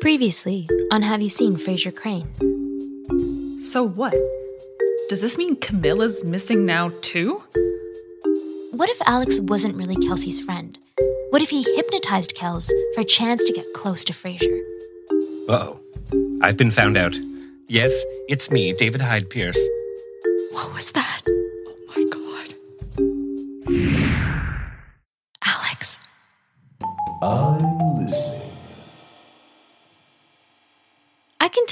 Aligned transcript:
Previously 0.00 0.66
on 0.90 1.02
Have 1.02 1.20
You 1.20 1.28
Seen 1.28 1.56
Frasier 1.56 1.94
Crane? 1.94 2.24
So 3.60 3.86
what? 3.86 4.14
Does 5.10 5.20
this 5.20 5.36
mean 5.36 5.56
Camilla's 5.56 6.24
missing 6.24 6.64
now 6.64 6.90
too? 7.02 7.42
What 8.72 8.88
if 8.88 9.00
Alex 9.06 9.40
wasn't 9.40 9.76
really 9.76 9.96
Kelsey's 9.96 10.40
friend? 10.40 10.78
What 11.28 11.42
if 11.42 11.50
he 11.50 11.62
hypnotized 11.76 12.34
Kels 12.34 12.70
for 12.94 13.02
a 13.02 13.04
chance 13.04 13.44
to 13.44 13.52
get 13.52 13.66
close 13.74 14.02
to 14.04 14.14
Frasier? 14.14 14.60
Uh 15.46 15.74
oh. 15.74 15.80
I've 16.40 16.56
been 16.56 16.70
found 16.70 16.96
out. 16.96 17.14
Yes, 17.68 18.04
it's 18.26 18.50
me, 18.50 18.72
David 18.72 19.02
Hyde 19.02 19.28
Pierce. 19.28 19.60
What 20.52 20.72
was 20.72 20.92
that? 20.92 21.20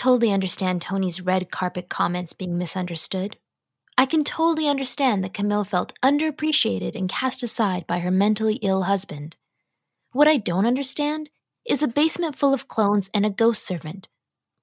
Totally 0.08 0.32
understand 0.32 0.80
Tony's 0.80 1.20
red 1.20 1.50
carpet 1.50 1.90
comments 1.90 2.32
being 2.32 2.56
misunderstood. 2.56 3.36
I 3.98 4.06
can 4.06 4.24
totally 4.24 4.66
understand 4.66 5.22
that 5.22 5.34
Camille 5.34 5.64
felt 5.64 5.92
underappreciated 6.02 6.94
and 6.94 7.10
cast 7.10 7.42
aside 7.42 7.86
by 7.86 7.98
her 7.98 8.10
mentally 8.10 8.54
ill 8.62 8.84
husband. 8.84 9.36
What 10.12 10.26
I 10.26 10.38
don't 10.38 10.64
understand 10.64 11.28
is 11.66 11.82
a 11.82 11.88
basement 11.88 12.36
full 12.36 12.54
of 12.54 12.68
clones 12.68 13.10
and 13.12 13.26
a 13.26 13.30
ghost 13.30 13.62
servant. 13.66 14.08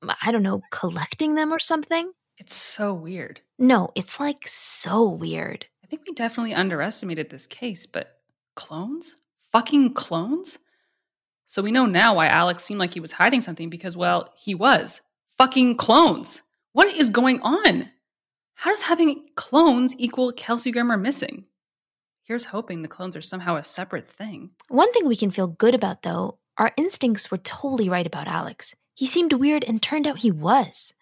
I 0.02 0.32
don't 0.32 0.42
know, 0.42 0.64
collecting 0.72 1.36
them 1.36 1.54
or 1.54 1.60
something? 1.60 2.14
It's 2.40 2.56
so 2.56 2.92
weird. 2.92 3.42
No, 3.60 3.92
it's 3.94 4.20
like 4.20 4.48
so 4.48 5.08
weird. 5.08 5.68
I 5.84 5.86
think 5.86 6.02
we 6.08 6.16
definitely 6.16 6.56
underestimated 6.56 7.30
this 7.30 7.46
case, 7.46 7.86
but 7.86 8.18
clones? 8.56 9.18
Fucking 9.52 9.94
clones? 9.94 10.58
So 11.46 11.62
we 11.62 11.72
know 11.72 11.86
now 11.86 12.16
why 12.16 12.26
Alex 12.26 12.64
seemed 12.64 12.80
like 12.80 12.96
he 12.96 13.00
was 13.00 13.12
hiding 13.12 13.42
something 13.42 13.70
because, 13.70 13.96
well, 13.96 14.34
he 14.36 14.56
was. 14.56 15.02
Fucking 15.38 15.76
clones. 15.76 16.44
What 16.72 16.88
is 16.96 17.10
going 17.10 17.42
on? 17.42 17.90
How 18.56 18.70
does 18.72 18.84
having 18.84 19.26
clones 19.36 19.94
equal 19.98 20.32
Kelsey 20.32 20.72
Grammer 20.72 20.98
missing? 20.98 21.46
Here's 22.24 22.46
hoping 22.46 22.82
the 22.82 22.88
clones 22.88 23.16
are 23.16 23.22
somehow 23.22 23.58
a 23.58 23.64
separate 23.64 24.08
thing. 24.08 24.52
One 24.70 24.92
thing 24.94 25.08
we 25.08 25.16
can 25.16 25.32
feel 25.32 25.48
good 25.48 25.76
about, 25.76 26.02
though, 26.04 26.40
our 26.58 26.72
instincts 26.78 27.30
were 27.30 27.38
totally 27.38 27.90
right 27.90 28.08
about 28.08 28.28
Alex. 28.28 28.74
He 28.94 29.06
seemed 29.08 29.34
weird 29.34 29.66
and 29.66 29.82
turned 29.82 30.08
out 30.08 30.20
he 30.20 30.32
was. 30.32 30.94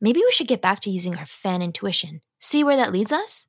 Maybe 0.00 0.20
we 0.24 0.32
should 0.32 0.48
get 0.48 0.62
back 0.62 0.80
to 0.80 0.90
using 0.90 1.16
our 1.16 1.26
fan 1.26 1.60
intuition. 1.60 2.22
See 2.40 2.64
where 2.64 2.76
that 2.78 2.92
leads 2.92 3.12
us? 3.12 3.46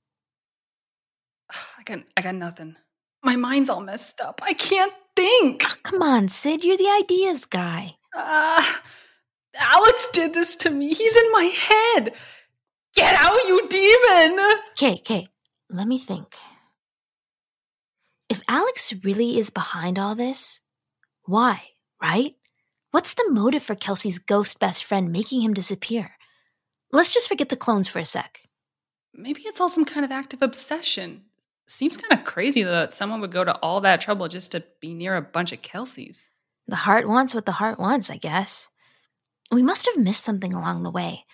I 1.79 1.83
got, 1.85 1.99
I 2.17 2.21
got 2.21 2.35
nothing. 2.35 2.75
My 3.23 3.37
mind's 3.37 3.69
all 3.69 3.79
messed 3.79 4.19
up. 4.19 4.41
I 4.43 4.53
can't 4.53 4.93
think. 5.15 5.63
Oh, 5.65 5.75
come 5.83 6.01
on, 6.01 6.27
Sid, 6.27 6.65
you're 6.65 6.77
the 6.77 6.89
ideas 7.01 7.45
guy. 7.45 7.95
Uh, 8.15 8.61
Alex 9.59 10.07
did 10.13 10.33
this 10.33 10.55
to 10.57 10.69
me. 10.69 10.93
He's 10.93 11.17
in 11.17 11.31
my 11.31 11.43
head. 11.43 12.13
Get 12.95 13.15
out, 13.19 13.37
you 13.47 13.67
demon! 13.67 14.39
Okay, 14.73 14.93
okay, 14.95 15.27
let 15.69 15.87
me 15.87 15.97
think. 15.97 16.35
If 18.29 18.41
Alex 18.47 18.93
really 19.03 19.37
is 19.37 19.49
behind 19.49 19.97
all 19.97 20.15
this, 20.15 20.61
why, 21.23 21.61
right? 22.01 22.35
What's 22.91 23.13
the 23.13 23.29
motive 23.29 23.63
for 23.63 23.75
Kelsey's 23.75 24.19
ghost 24.19 24.59
best 24.59 24.83
friend 24.83 25.11
making 25.11 25.41
him 25.41 25.53
disappear? 25.53 26.11
Let's 26.91 27.13
just 27.13 27.29
forget 27.29 27.47
the 27.47 27.55
clones 27.55 27.87
for 27.87 27.99
a 27.99 28.05
sec. 28.05 28.41
Maybe 29.13 29.41
it's 29.41 29.61
all 29.61 29.69
some 29.69 29.85
kind 29.85 30.05
of 30.05 30.11
active 30.11 30.41
obsession. 30.41 31.23
Seems 31.67 31.95
kind 31.95 32.19
of 32.19 32.25
crazy, 32.25 32.63
though, 32.63 32.71
that 32.71 32.93
someone 32.93 33.21
would 33.21 33.31
go 33.31 33.45
to 33.45 33.55
all 33.57 33.79
that 33.81 34.01
trouble 34.01 34.27
just 34.27 34.51
to 34.51 34.63
be 34.81 34.93
near 34.93 35.15
a 35.15 35.21
bunch 35.21 35.53
of 35.53 35.61
Kelseys. 35.61 36.29
The 36.67 36.75
heart 36.75 37.07
wants 37.07 37.33
what 37.33 37.45
the 37.45 37.53
heart 37.53 37.79
wants, 37.79 38.09
I 38.09 38.17
guess. 38.17 38.67
We 39.51 39.63
must 39.63 39.85
have 39.87 40.03
missed 40.03 40.23
something 40.23 40.53
along 40.53 40.83
the 40.83 40.91
way. 40.91 41.25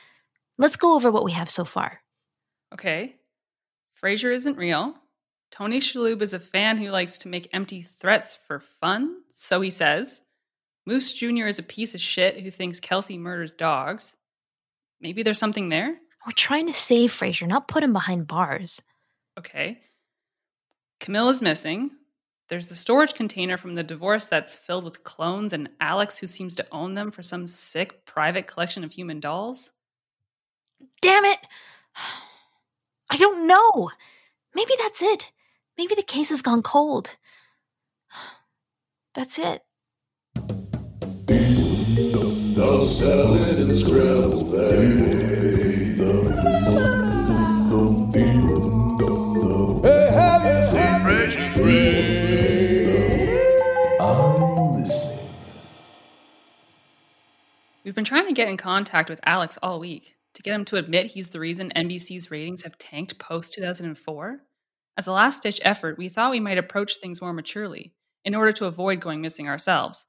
Let's 0.57 0.75
go 0.75 0.95
over 0.95 1.11
what 1.11 1.23
we 1.23 1.33
have 1.33 1.49
so 1.49 1.63
far. 1.63 2.01
Okay. 2.73 3.15
Frasier 4.01 4.33
isn't 4.33 4.57
real. 4.57 4.95
Tony 5.51 5.79
Shalhoub 5.79 6.21
is 6.21 6.33
a 6.33 6.39
fan 6.39 6.77
who 6.77 6.89
likes 6.89 7.19
to 7.19 7.27
make 7.27 7.49
empty 7.53 7.81
threats 7.81 8.35
for 8.35 8.59
fun, 8.59 9.21
so 9.29 9.61
he 9.61 9.69
says. 9.69 10.23
Moose 10.85 11.13
Jr. 11.13 11.47
is 11.47 11.59
a 11.59 11.63
piece 11.63 11.93
of 11.93 12.01
shit 12.01 12.39
who 12.39 12.51
thinks 12.51 12.79
Kelsey 12.79 13.17
murders 13.17 13.53
dogs. 13.53 14.17
Maybe 14.99 15.23
there's 15.23 15.39
something 15.39 15.69
there? 15.69 15.97
We're 16.25 16.31
trying 16.35 16.67
to 16.67 16.73
save 16.73 17.11
Frasier, 17.11 17.47
not 17.47 17.67
put 17.67 17.83
him 17.83 17.93
behind 17.93 18.27
bars. 18.27 18.81
Okay. 19.37 19.79
Camille 20.99 21.29
is 21.29 21.41
missing. 21.41 21.91
There's 22.49 22.67
the 22.67 22.75
storage 22.75 23.13
container 23.13 23.57
from 23.57 23.75
the 23.75 23.83
divorce 23.83 24.25
that's 24.25 24.57
filled 24.57 24.85
with 24.85 25.03
clones, 25.03 25.51
and 25.53 25.69
Alex, 25.81 26.17
who 26.19 26.27
seems 26.27 26.55
to 26.55 26.67
own 26.71 26.93
them 26.95 27.11
for 27.11 27.21
some 27.21 27.45
sick 27.47 28.05
private 28.05 28.47
collection 28.47 28.83
of 28.85 28.93
human 28.93 29.19
dolls. 29.19 29.73
Damn 31.01 31.25
it! 31.25 31.39
I 33.09 33.17
don't 33.17 33.47
know. 33.47 33.91
Maybe 34.55 34.73
that's 34.79 35.01
it. 35.01 35.31
Maybe 35.77 35.95
the 35.95 36.03
case 36.03 36.29
has 36.29 36.41
gone 36.41 36.63
cold. 36.63 37.15
That's 39.15 39.39
it. 39.39 39.63
The 42.55 42.83
salad 42.83 43.59
and 43.59 43.77
scrambled. 43.77 44.55
Hey, 49.83 50.09
have 50.13 50.43
you 50.45 50.63
seen 50.71 51.01
Frasier 51.05 51.53
Crane? 51.63 52.16
We've 57.87 57.95
been 57.95 58.03
trying 58.03 58.27
to 58.27 58.33
get 58.33 58.49
in 58.49 58.57
contact 58.57 59.09
with 59.09 59.21
Alex 59.25 59.57
all 59.63 59.79
week 59.79 60.17
to 60.33 60.41
get 60.41 60.53
him 60.53 60.65
to 60.65 60.75
admit 60.75 61.05
he's 61.05 61.29
the 61.29 61.39
reason 61.39 61.71
NBC's 61.73 62.29
ratings 62.29 62.63
have 62.63 62.77
tanked 62.77 63.17
post 63.17 63.53
2004. 63.53 64.41
As 64.97 65.07
a 65.07 65.13
last 65.13 65.41
ditch 65.41 65.61
effort, 65.63 65.97
we 65.97 66.09
thought 66.09 66.31
we 66.31 66.41
might 66.41 66.57
approach 66.57 66.97
things 66.97 67.21
more 67.21 67.31
maturely 67.31 67.93
in 68.25 68.35
order 68.35 68.51
to 68.51 68.65
avoid 68.65 68.99
going 68.99 69.21
missing 69.21 69.47
ourselves. 69.47 70.03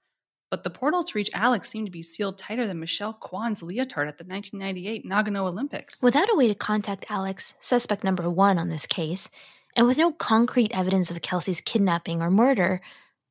But 0.51 0.65
the 0.65 0.71
portal 0.71 1.05
to 1.05 1.13
reach 1.15 1.31
Alex 1.33 1.69
seemed 1.69 1.87
to 1.87 1.93
be 1.93 2.03
sealed 2.03 2.37
tighter 2.37 2.67
than 2.67 2.81
Michelle 2.81 3.13
Kwan's 3.13 3.63
leotard 3.63 4.09
at 4.09 4.19
the 4.19 4.25
1998 4.25 5.07
Nagano 5.07 5.47
Olympics. 5.47 6.03
Without 6.03 6.33
a 6.33 6.37
way 6.37 6.49
to 6.49 6.57
contact 6.57 7.07
Alex, 7.09 7.55
suspect 7.61 8.03
number 8.03 8.29
one 8.29 8.59
on 8.59 8.71
this 8.71 8.89
case, 8.89 9.31
and 9.77 9.87
with 9.87 9.99
no 9.99 10.11
concrete 10.11 10.77
evidence 10.77 11.13
of 11.13 11.23
Kelsey's 11.23 11.61
kidnapping 11.61 12.23
or 12.23 12.29
murder, 12.33 12.81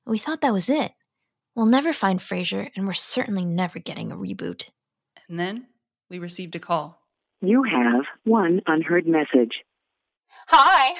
we 0.06 0.18
thought 0.18 0.40
that 0.40 0.53
was 0.53 0.69
it. 0.69 0.94
We'll 1.57 1.66
never 1.66 1.91
find 1.91 2.19
Frasier, 2.19 2.69
and 2.75 2.85
we're 2.85 2.94
certainly 2.94 3.44
never 3.44 3.79
getting 3.79 4.12
a 4.12 4.16
reboot. 4.16 4.69
And 5.28 5.40
then 5.40 5.66
we 6.07 6.19
received 6.19 6.56
a 6.56 6.59
call. 6.59 7.01
You 7.41 7.63
have 7.63 8.06
one 8.25 8.62
unheard 8.68 9.07
message. 9.07 9.66
Hi. 10.50 10.94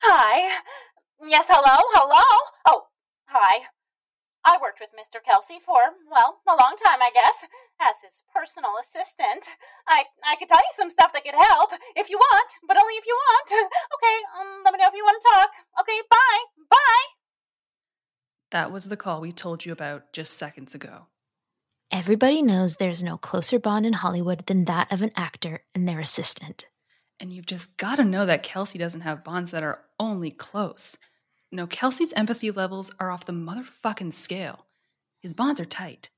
Hi. 0.00 0.62
Yes, 1.20 1.50
hello, 1.52 1.76
hello. 1.92 2.24
Oh, 2.64 2.86
hi. 3.28 3.66
I 4.46 4.56
worked 4.62 4.80
with 4.80 4.96
Mr. 4.96 5.22
Kelsey 5.22 5.58
for, 5.60 5.92
well, 6.10 6.40
a 6.48 6.56
long 6.56 6.76
time, 6.82 7.02
I 7.02 7.10
guess, 7.12 7.44
as 7.78 8.00
his 8.00 8.22
personal 8.32 8.80
assistant. 8.80 9.44
I 9.86 10.04
I 10.24 10.36
could 10.36 10.48
tell 10.48 10.56
you 10.56 10.72
some 10.72 10.88
stuff 10.88 11.12
that 11.12 11.24
could 11.24 11.36
help 11.36 11.72
if 11.96 12.08
you 12.08 12.16
want, 12.16 12.50
but 12.66 12.80
only 12.80 12.94
if 12.94 13.04
you 13.04 13.12
want. 13.12 13.68
Okay, 13.92 14.16
um, 14.40 14.62
let 14.64 14.72
me 14.72 14.78
know 14.80 14.88
if 14.88 14.96
you 14.96 15.04
want 15.04 15.20
to 15.20 15.28
talk. 15.36 15.50
Okay, 15.84 16.00
bye. 16.08 16.42
Bye. 16.70 17.15
That 18.50 18.70
was 18.70 18.86
the 18.86 18.96
call 18.96 19.20
we 19.20 19.32
told 19.32 19.64
you 19.64 19.72
about 19.72 20.12
just 20.12 20.36
seconds 20.36 20.74
ago. 20.74 21.06
Everybody 21.90 22.42
knows 22.42 22.76
there's 22.76 23.02
no 23.02 23.16
closer 23.16 23.58
bond 23.58 23.86
in 23.86 23.92
Hollywood 23.92 24.46
than 24.46 24.64
that 24.64 24.92
of 24.92 25.02
an 25.02 25.12
actor 25.16 25.62
and 25.74 25.88
their 25.88 26.00
assistant. 26.00 26.66
And 27.18 27.32
you've 27.32 27.46
just 27.46 27.76
got 27.76 27.96
to 27.96 28.04
know 28.04 28.26
that 28.26 28.42
Kelsey 28.42 28.78
doesn't 28.78 29.02
have 29.02 29.24
bonds 29.24 29.50
that 29.52 29.62
are 29.62 29.80
only 29.98 30.30
close. 30.30 30.98
No, 31.50 31.66
Kelsey's 31.66 32.12
empathy 32.12 32.50
levels 32.50 32.90
are 32.98 33.10
off 33.10 33.24
the 33.24 33.32
motherfucking 33.32 34.12
scale. 34.12 34.66
His 35.20 35.32
bonds 35.32 35.60
are 35.60 35.64
tight. 35.64 36.10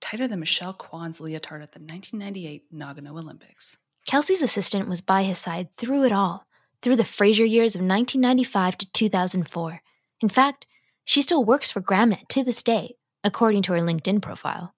Tighter 0.00 0.26
than 0.26 0.40
Michelle 0.40 0.72
Kwan's 0.72 1.20
leotard 1.20 1.62
at 1.62 1.72
the 1.72 1.80
1998 1.80 2.72
Nagano 2.72 3.10
Olympics. 3.10 3.78
Kelsey's 4.06 4.42
assistant 4.42 4.88
was 4.88 5.00
by 5.00 5.24
his 5.24 5.38
side 5.38 5.68
through 5.76 6.04
it 6.04 6.12
all, 6.12 6.46
through 6.82 6.96
the 6.96 7.02
Frasier 7.02 7.48
years 7.48 7.74
of 7.74 7.82
1995 7.82 8.78
to 8.78 8.92
2004. 8.92 9.82
In 10.22 10.28
fact, 10.28 10.66
she 11.10 11.22
still 11.22 11.44
works 11.44 11.72
for 11.72 11.80
Grammnet 11.80 12.28
to 12.28 12.44
this 12.44 12.62
day, 12.62 12.94
according 13.24 13.62
to 13.62 13.72
her 13.72 13.80
LinkedIn 13.80 14.22
profile. 14.22 14.74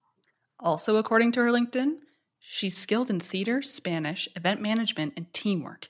Also, 0.59 0.95
according 0.95 1.31
to 1.33 1.41
her 1.41 1.51
LinkedIn, 1.51 1.97
she's 2.39 2.75
skilled 2.75 3.11
in 3.11 3.19
theater, 3.19 3.61
Spanish, 3.61 4.27
event 4.35 4.59
management, 4.59 5.13
and 5.15 5.31
teamwork. 5.31 5.89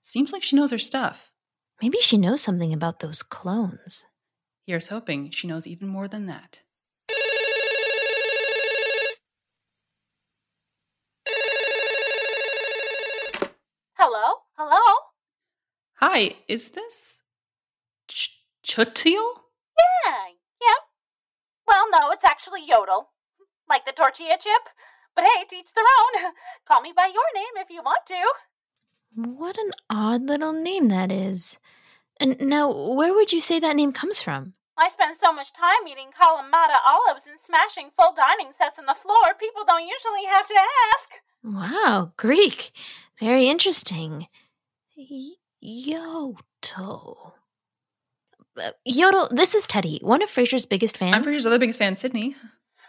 Seems 0.00 0.32
like 0.32 0.42
she 0.42 0.56
knows 0.56 0.70
her 0.70 0.78
stuff. 0.78 1.30
Maybe 1.82 1.98
she 2.00 2.16
knows 2.16 2.40
something 2.40 2.72
about 2.72 3.00
those 3.00 3.22
clones. 3.22 4.06
Here's 4.66 4.88
hoping 4.88 5.28
she 5.28 5.48
knows 5.48 5.66
even 5.66 5.88
more 5.88 6.08
than 6.08 6.24
that. 6.24 6.62
Hello? 13.98 14.36
Hello? 14.56 14.94
Hi, 15.96 16.36
is 16.48 16.70
this 16.70 17.20
Ch- 18.08 18.40
Chutil? 18.66 19.43
Yeah, 19.78 20.14
yeah. 20.60 20.80
Well, 21.66 21.86
no, 21.90 22.10
it's 22.10 22.24
actually 22.24 22.66
Yodel. 22.66 23.08
Like 23.68 23.84
the 23.84 23.92
tortilla 23.92 24.36
chip? 24.40 24.62
But 25.14 25.24
hey, 25.24 25.44
teach 25.48 25.72
their 25.74 25.84
own. 25.84 26.32
Call 26.68 26.80
me 26.80 26.92
by 26.94 27.06
your 27.06 27.24
name 27.34 27.56
if 27.56 27.70
you 27.70 27.82
want 27.82 28.06
to. 28.06 28.32
What 29.16 29.56
an 29.58 29.70
odd 29.88 30.22
little 30.22 30.52
name 30.52 30.88
that 30.88 31.12
is. 31.12 31.58
And 32.20 32.40
now, 32.40 32.70
where 32.70 33.14
would 33.14 33.32
you 33.32 33.40
say 33.40 33.60
that 33.60 33.76
name 33.76 33.92
comes 33.92 34.20
from? 34.20 34.54
I 34.76 34.88
spend 34.88 35.16
so 35.16 35.32
much 35.32 35.52
time 35.52 35.86
eating 35.88 36.10
Kalamata 36.10 36.78
olives 36.86 37.28
and 37.28 37.38
smashing 37.38 37.90
full 37.96 38.12
dining 38.12 38.52
sets 38.52 38.78
on 38.78 38.86
the 38.86 38.94
floor, 38.94 39.34
people 39.38 39.64
don't 39.64 39.86
usually 39.86 40.24
have 40.28 40.48
to 40.48 40.54
ask. 40.94 41.12
Wow, 41.44 42.12
Greek. 42.16 42.72
Very 43.20 43.48
interesting. 43.48 44.26
Y- 44.96 45.34
Yodel. 45.60 47.34
Uh, 48.60 48.70
Yodel, 48.84 49.28
this 49.30 49.54
is 49.54 49.66
Teddy, 49.66 49.98
one 50.02 50.22
of 50.22 50.28
Frasier's 50.28 50.64
biggest 50.66 50.96
fans. 50.96 51.14
I'm 51.14 51.24
Frasier's 51.24 51.46
other 51.46 51.58
biggest 51.58 51.78
fan, 51.78 51.96
Sydney. 51.96 52.36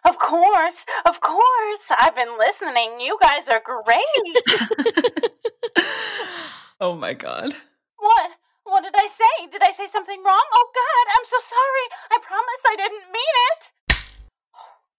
Of 0.04 0.20
course, 0.20 0.86
of 1.06 1.20
course. 1.22 1.92
I've 1.98 2.16
been 2.16 2.38
listening. 2.38 3.00
You 3.02 3.18
guys 3.20 3.50
are 3.50 3.62
great. 3.64 4.06
oh 6.80 6.96
my 6.96 7.14
god. 7.14 7.54
what? 7.98 8.32
What 8.66 8.84
did 8.84 8.94
I 8.96 9.08
say? 9.08 9.48
Did 9.52 9.64
I 9.64 9.72
say 9.72 9.88
something 9.88 10.24
wrong? 10.24 10.44
Oh, 10.54 10.70
God, 10.74 11.14
I'm 11.18 11.26
so 11.26 11.38
sorry. 11.40 11.88
I 12.12 12.18
promise 12.22 12.64
I 12.68 12.76
didn't 12.78 13.12
mean 13.14 13.36
it. 13.52 13.72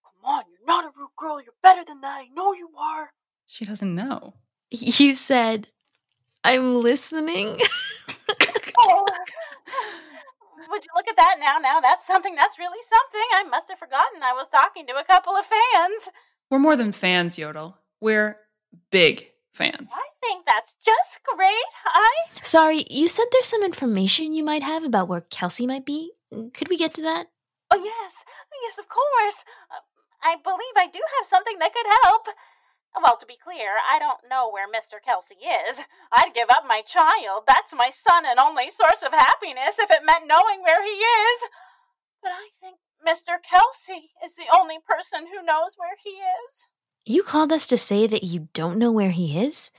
Come 0.03 0.25
on, 0.25 0.43
you're 0.49 0.65
not 0.67 0.85
a 0.85 0.91
rude 0.97 1.09
girl. 1.17 1.41
You're 1.41 1.53
better 1.61 1.83
than 1.85 2.01
that. 2.01 2.21
I 2.21 2.27
know 2.33 2.53
you 2.53 2.69
are. 2.77 3.11
She 3.45 3.65
doesn't 3.65 3.93
know. 3.93 4.33
You 4.71 5.13
said, 5.15 5.67
I'm 6.43 6.81
listening. 6.81 7.59
Oh. 8.79 9.05
Would 10.69 10.83
you 10.83 10.91
look 10.95 11.07
at 11.09 11.15
that 11.15 11.36
now? 11.47 11.59
Now 11.59 11.79
that's 11.79 12.05
something. 12.05 12.35
That's 12.35 12.59
really 12.59 12.81
something. 12.81 13.27
I 13.33 13.43
must 13.43 13.69
have 13.69 13.79
forgotten 13.79 14.21
I 14.23 14.33
was 14.33 14.49
talking 14.49 14.85
to 14.87 14.97
a 14.97 15.03
couple 15.03 15.33
of 15.33 15.45
fans. 15.45 16.11
We're 16.49 16.59
more 16.59 16.75
than 16.75 16.91
fans, 16.91 17.37
Yodel. 17.37 17.77
We're 18.01 18.37
big 18.91 19.27
fans. 19.53 19.91
I 19.93 20.07
think 20.21 20.45
that's 20.45 20.75
just 20.83 21.19
great. 21.23 21.71
I. 21.85 22.09
Sorry, 22.43 22.85
you 22.89 23.07
said 23.07 23.25
there's 23.31 23.47
some 23.47 23.63
information 23.63 24.33
you 24.33 24.43
might 24.43 24.63
have 24.63 24.83
about 24.83 25.07
where 25.07 25.21
Kelsey 25.21 25.65
might 25.67 25.85
be. 25.85 26.11
Could 26.31 26.69
we 26.69 26.77
get 26.77 26.93
to 26.95 27.01
that? 27.03 27.27
Oh, 27.71 27.81
yes. 27.83 28.23
Yes, 28.63 28.77
of 28.77 28.87
course. 28.89 29.43
Uh, 29.71 29.79
I 30.23 30.35
believe 30.43 30.75
I 30.75 30.87
do 30.87 30.99
have 31.17 31.25
something 31.27 31.59
that 31.59 31.73
could 31.73 31.85
help. 32.03 32.27
Well, 32.95 33.17
to 33.17 33.25
be 33.25 33.37
clear, 33.37 33.77
I 33.91 33.99
don't 33.99 34.29
know 34.29 34.49
where 34.49 34.67
Mr. 34.67 35.03
Kelsey 35.03 35.35
is. 35.35 35.81
I'd 36.11 36.33
give 36.33 36.49
up 36.49 36.63
my 36.67 36.81
child. 36.81 37.43
That's 37.47 37.75
my 37.75 37.89
son 37.89 38.23
and 38.25 38.39
only 38.39 38.69
source 38.69 39.03
of 39.03 39.13
happiness 39.13 39.77
if 39.79 39.91
it 39.91 40.05
meant 40.05 40.27
knowing 40.27 40.61
where 40.63 40.83
he 40.83 40.89
is. 40.89 41.39
But 42.21 42.31
I 42.31 42.49
think 42.59 42.77
Mr. 43.07 43.37
Kelsey 43.41 44.09
is 44.23 44.35
the 44.35 44.47
only 44.53 44.77
person 44.85 45.27
who 45.27 45.45
knows 45.45 45.75
where 45.77 45.95
he 46.03 46.11
is. 46.11 46.67
You 47.05 47.23
called 47.23 47.51
us 47.53 47.67
to 47.67 47.77
say 47.77 48.07
that 48.07 48.23
you 48.23 48.49
don't 48.53 48.79
know 48.79 48.91
where 48.91 49.11
he 49.11 49.39
is? 49.39 49.71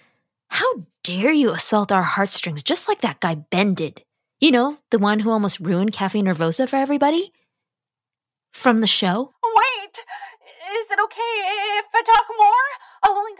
How 0.48 0.86
dare 1.04 1.32
you 1.32 1.50
assault 1.52 1.92
our 1.92 2.02
heartstrings 2.02 2.62
just 2.62 2.88
like 2.88 3.00
that 3.02 3.20
guy 3.20 3.34
Ben 3.34 3.74
did? 3.74 4.02
You 4.40 4.52
know, 4.52 4.78
the 4.90 4.98
one 4.98 5.20
who 5.20 5.30
almost 5.30 5.60
ruined 5.60 5.92
Cafe 5.92 6.22
Nervosa 6.22 6.68
for 6.68 6.76
everybody? 6.76 7.32
From 8.52 8.80
the 8.80 8.86
show? 8.86 9.32
Wait, 9.42 9.98
is 10.78 10.90
it 10.90 11.00
okay 11.02 11.34
if 11.78 11.86
I 11.94 12.02
talk 12.02 12.26
more? 12.38 12.47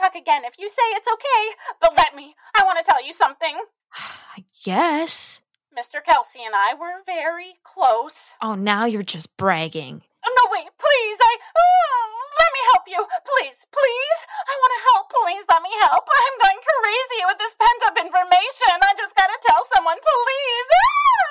I'll 0.08 0.12
talk 0.12 0.20
again 0.20 0.44
if 0.44 0.58
you 0.58 0.69
say 0.69 0.82
it's 0.96 1.08
okay. 1.08 1.44
But 1.81 1.93
let 1.96 2.16
me, 2.16 2.34
I 2.56 2.64
want 2.64 2.78
to 2.78 2.84
tell 2.84 3.05
you 3.05 3.12
something. 3.12 3.60
I 4.37 4.44
guess. 4.64 5.43
Mr. 5.76 6.02
Kelsey 6.02 6.40
and 6.44 6.55
I 6.56 6.72
were 6.72 7.05
very 7.05 7.60
close. 7.62 8.34
Oh, 8.40 8.55
now 8.55 8.87
you're 8.87 9.05
just 9.05 9.37
bragging. 9.37 10.00
Oh, 10.25 10.32
no, 10.32 10.44
wait, 10.49 10.69
please, 10.81 11.19
I. 11.20 11.37
Oh, 11.44 12.08
let 12.40 12.50
me 12.56 12.62
help 12.72 12.84
you. 12.88 13.00
Please, 13.20 13.66
please. 13.69 14.19
I 14.49 14.55
want 14.56 14.72
to 14.72 14.82
help. 14.88 15.05
Please 15.12 15.44
let 15.44 15.62
me 15.62 15.72
help. 15.84 16.08
I'm 16.08 16.37
going 16.40 16.62
crazy 16.64 17.20
with 17.28 17.38
this 17.38 17.55
pent 17.60 17.82
up 17.84 17.96
information. 18.00 18.81
I 18.81 18.96
just 18.96 19.14
gotta 19.14 19.37
tell 19.44 19.60
someone, 19.76 20.00
please. 20.00 20.69
Ah! 20.72 21.28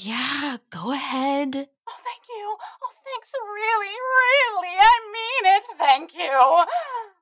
Yeah, 0.00 0.56
go 0.70 0.92
ahead. 0.92 1.68
Oh, 1.88 2.00
thank 2.04 2.24
you. 2.30 2.56
Oh, 2.56 2.92
thanks. 3.04 3.34
Really, 3.36 3.96
really. 4.16 4.74
I 4.80 4.96
mean 5.12 5.44
it. 5.56 5.64
Thank 5.76 6.16
you. 6.16 6.64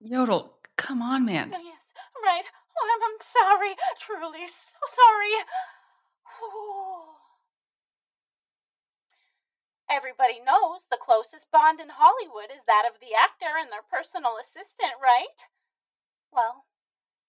Yodel, 0.00 0.55
come 0.76 1.02
on, 1.02 1.24
man. 1.24 1.52
Oh, 1.54 1.60
yes, 1.62 1.92
right. 2.22 2.44
Oh, 2.78 2.88
I'm, 2.94 3.02
I'm 3.02 3.18
sorry. 3.20 3.74
Truly, 4.00 4.46
so 4.46 4.76
sorry. 4.86 5.44
Oh. 6.42 7.14
Everybody 9.88 10.40
knows 10.44 10.86
the 10.90 10.98
closest 11.00 11.50
bond 11.52 11.80
in 11.80 11.88
Hollywood 11.90 12.50
is 12.54 12.62
that 12.66 12.88
of 12.92 13.00
the 13.00 13.14
actor 13.18 13.56
and 13.58 13.70
their 13.70 13.86
personal 13.90 14.34
assistant, 14.40 14.92
right? 15.02 15.46
Well, 16.32 16.64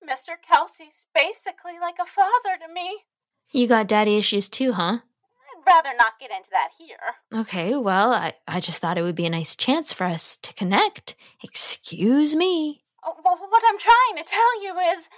Mr. 0.03 0.35
Kelsey's 0.45 1.05
basically 1.13 1.79
like 1.79 1.97
a 2.01 2.05
father 2.05 2.57
to 2.65 2.73
me. 2.73 3.03
You 3.51 3.67
got 3.67 3.87
daddy 3.87 4.17
issues 4.17 4.49
too, 4.49 4.73
huh? 4.73 4.99
I'd 4.99 5.65
rather 5.65 5.95
not 5.97 6.19
get 6.19 6.31
into 6.31 6.49
that 6.51 6.71
here. 6.77 7.39
Okay, 7.41 7.75
well, 7.75 8.11
I, 8.13 8.33
I 8.47 8.59
just 8.59 8.81
thought 8.81 8.97
it 8.97 9.03
would 9.03 9.15
be 9.15 9.25
a 9.25 9.29
nice 9.29 9.55
chance 9.55 9.93
for 9.93 10.03
us 10.05 10.35
to 10.37 10.53
connect. 10.53 11.15
Excuse 11.43 12.35
me. 12.35 12.83
What 13.15 13.63
I'm 13.67 13.79
trying 13.79 14.17
to 14.17 14.23
tell 14.23 14.63
you 14.63 14.77
is 14.91 15.09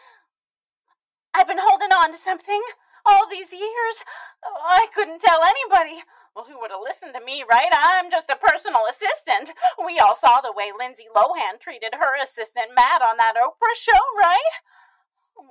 I've 1.33 1.47
been 1.47 1.57
holding 1.59 1.91
on 1.91 2.11
to 2.11 2.17
something 2.17 2.61
all 3.05 3.27
these 3.29 3.51
years. 3.53 4.03
Oh, 4.45 4.61
I 4.63 4.87
couldn't 4.93 5.21
tell 5.21 5.41
anybody. 5.43 6.03
Well, 6.35 6.45
who 6.45 6.59
would 6.59 6.71
have 6.71 6.81
listened 6.83 7.13
to 7.15 7.25
me, 7.25 7.43
right? 7.49 7.69
I'm 7.71 8.11
just 8.11 8.29
a 8.29 8.35
personal 8.35 8.83
assistant. 8.89 9.51
We 9.83 9.99
all 9.99 10.15
saw 10.15 10.41
the 10.41 10.53
way 10.55 10.71
Lindsay 10.77 11.05
Lohan 11.15 11.59
treated 11.59 11.93
her 11.95 12.21
assistant 12.21 12.67
Matt 12.75 13.01
on 13.01 13.17
that 13.17 13.33
Oprah 13.35 13.75
show, 13.75 13.99
right? 14.17 14.53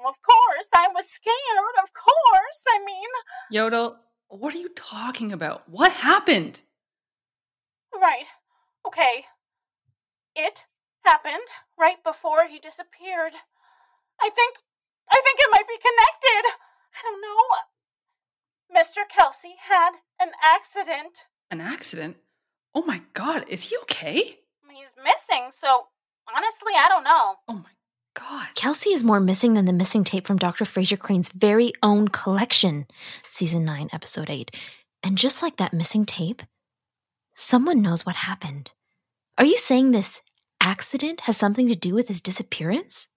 Of 0.06 0.18
course, 0.22 0.68
I 0.74 0.88
was 0.94 1.08
scared. 1.08 1.34
Of 1.82 1.92
course. 1.92 2.64
I 2.70 2.84
mean, 2.84 3.08
Yodel, 3.50 3.98
what 4.28 4.54
are 4.54 4.58
you 4.58 4.68
talking 4.70 5.32
about? 5.32 5.68
What 5.68 5.92
happened? 5.92 6.62
right. 7.94 8.26
Okay. 8.86 9.24
It 10.36 10.64
happened 11.04 11.48
right 11.78 12.02
before 12.04 12.46
he 12.46 12.58
disappeared. 12.58 13.34
I 14.20 14.30
think 14.30 14.56
I 15.10 15.20
think 15.24 15.38
it 15.40 15.50
might 15.50 15.68
be 15.68 15.78
connected. 15.78 16.52
I 16.94 17.02
don't 17.02 17.22
know. 17.22 18.80
Mr. 18.80 19.08
Kelsey 19.08 19.54
had 19.68 19.92
an 20.20 20.30
accident. 20.42 21.26
An 21.50 21.60
accident? 21.60 22.16
Oh 22.74 22.82
my 22.82 23.02
god, 23.14 23.44
is 23.48 23.70
he 23.70 23.76
okay? 23.82 24.40
He's 24.70 24.94
missing, 25.02 25.48
so 25.50 25.88
honestly, 26.34 26.72
I 26.76 26.88
don't 26.88 27.04
know. 27.04 27.36
Oh 27.48 27.54
my 27.54 27.70
god. 28.14 28.48
Kelsey 28.54 28.90
is 28.90 29.02
more 29.04 29.20
missing 29.20 29.54
than 29.54 29.64
the 29.64 29.72
missing 29.72 30.04
tape 30.04 30.26
from 30.26 30.36
Dr. 30.36 30.64
Frasier 30.64 30.98
Crane's 30.98 31.30
very 31.32 31.72
own 31.82 32.08
collection, 32.08 32.86
season 33.30 33.64
9, 33.64 33.88
episode 33.92 34.28
8. 34.30 34.54
And 35.02 35.16
just 35.18 35.42
like 35.42 35.56
that 35.56 35.72
missing 35.72 36.04
tape, 36.04 36.42
someone 37.34 37.82
knows 37.82 38.04
what 38.04 38.16
happened. 38.16 38.72
Are 39.38 39.44
you 39.44 39.56
saying 39.56 39.90
this 39.92 40.22
accident 40.60 41.22
has 41.22 41.36
something 41.36 41.68
to 41.68 41.74
do 41.74 41.94
with 41.94 42.08
his 42.08 42.20
disappearance? 42.20 43.08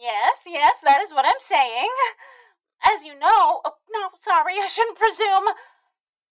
Yes, 0.00 0.44
yes, 0.46 0.80
that 0.84 1.00
is 1.00 1.12
what 1.12 1.26
I'm 1.26 1.40
saying. 1.40 1.90
As 2.84 3.04
you 3.04 3.18
know, 3.18 3.62
oh, 3.64 3.80
no, 3.90 4.10
sorry, 4.20 4.54
I 4.60 4.68
shouldn't 4.68 4.98
presume. 4.98 5.48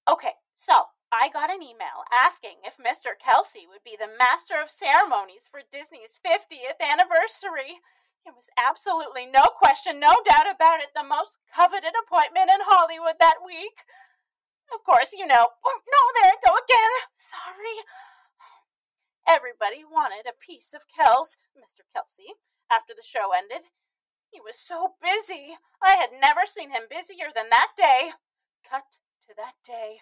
Okay, 0.10 0.38
so 0.56 0.94
I 1.12 1.30
got 1.30 1.50
an 1.50 1.62
email 1.62 2.06
asking 2.12 2.62
if 2.66 2.78
Mr. 2.78 3.18
Kelsey 3.18 3.66
would 3.70 3.84
be 3.86 3.98
the 3.98 4.14
master 4.18 4.62
of 4.62 4.70
ceremonies 4.70 5.50
for 5.50 5.62
Disney's 5.72 6.20
50th 6.22 6.82
anniversary. 6.82 7.82
It 8.26 8.34
was 8.38 8.50
absolutely 8.58 9.26
no 9.26 9.50
question, 9.58 10.00
no 10.00 10.16
doubt 10.26 10.50
about 10.50 10.82
it, 10.82 10.94
the 10.96 11.04
most 11.04 11.40
coveted 11.54 11.94
appointment 11.98 12.50
in 12.50 12.62
Hollywood 12.66 13.18
that 13.20 13.42
week. 13.46 13.84
Of 14.74 14.84
course, 14.84 15.14
you 15.14 15.26
know. 15.26 15.50
Oh, 15.66 15.80
no, 15.86 16.02
there 16.18 16.32
I 16.32 16.38
go 16.46 16.54
again. 16.54 16.94
Sorry. 17.18 17.78
Everybody 19.28 19.84
wanted 19.84 20.28
a 20.28 20.34
piece 20.34 20.74
of 20.74 20.88
Kels, 20.88 21.38
Mr. 21.58 21.82
Kelsey, 21.94 22.36
after 22.72 22.94
the 22.94 23.06
show 23.06 23.32
ended. 23.36 23.68
He 24.30 24.40
was 24.42 24.58
so 24.58 24.96
busy. 25.02 25.56
I 25.82 25.94
had 25.94 26.10
never 26.20 26.42
seen 26.46 26.72
him 26.72 26.84
busier 26.90 27.28
than 27.34 27.50
that 27.50 27.72
day. 27.78 28.12
Cut 28.70 28.98
to 29.30 29.36
that 29.38 29.54
day. 29.66 29.98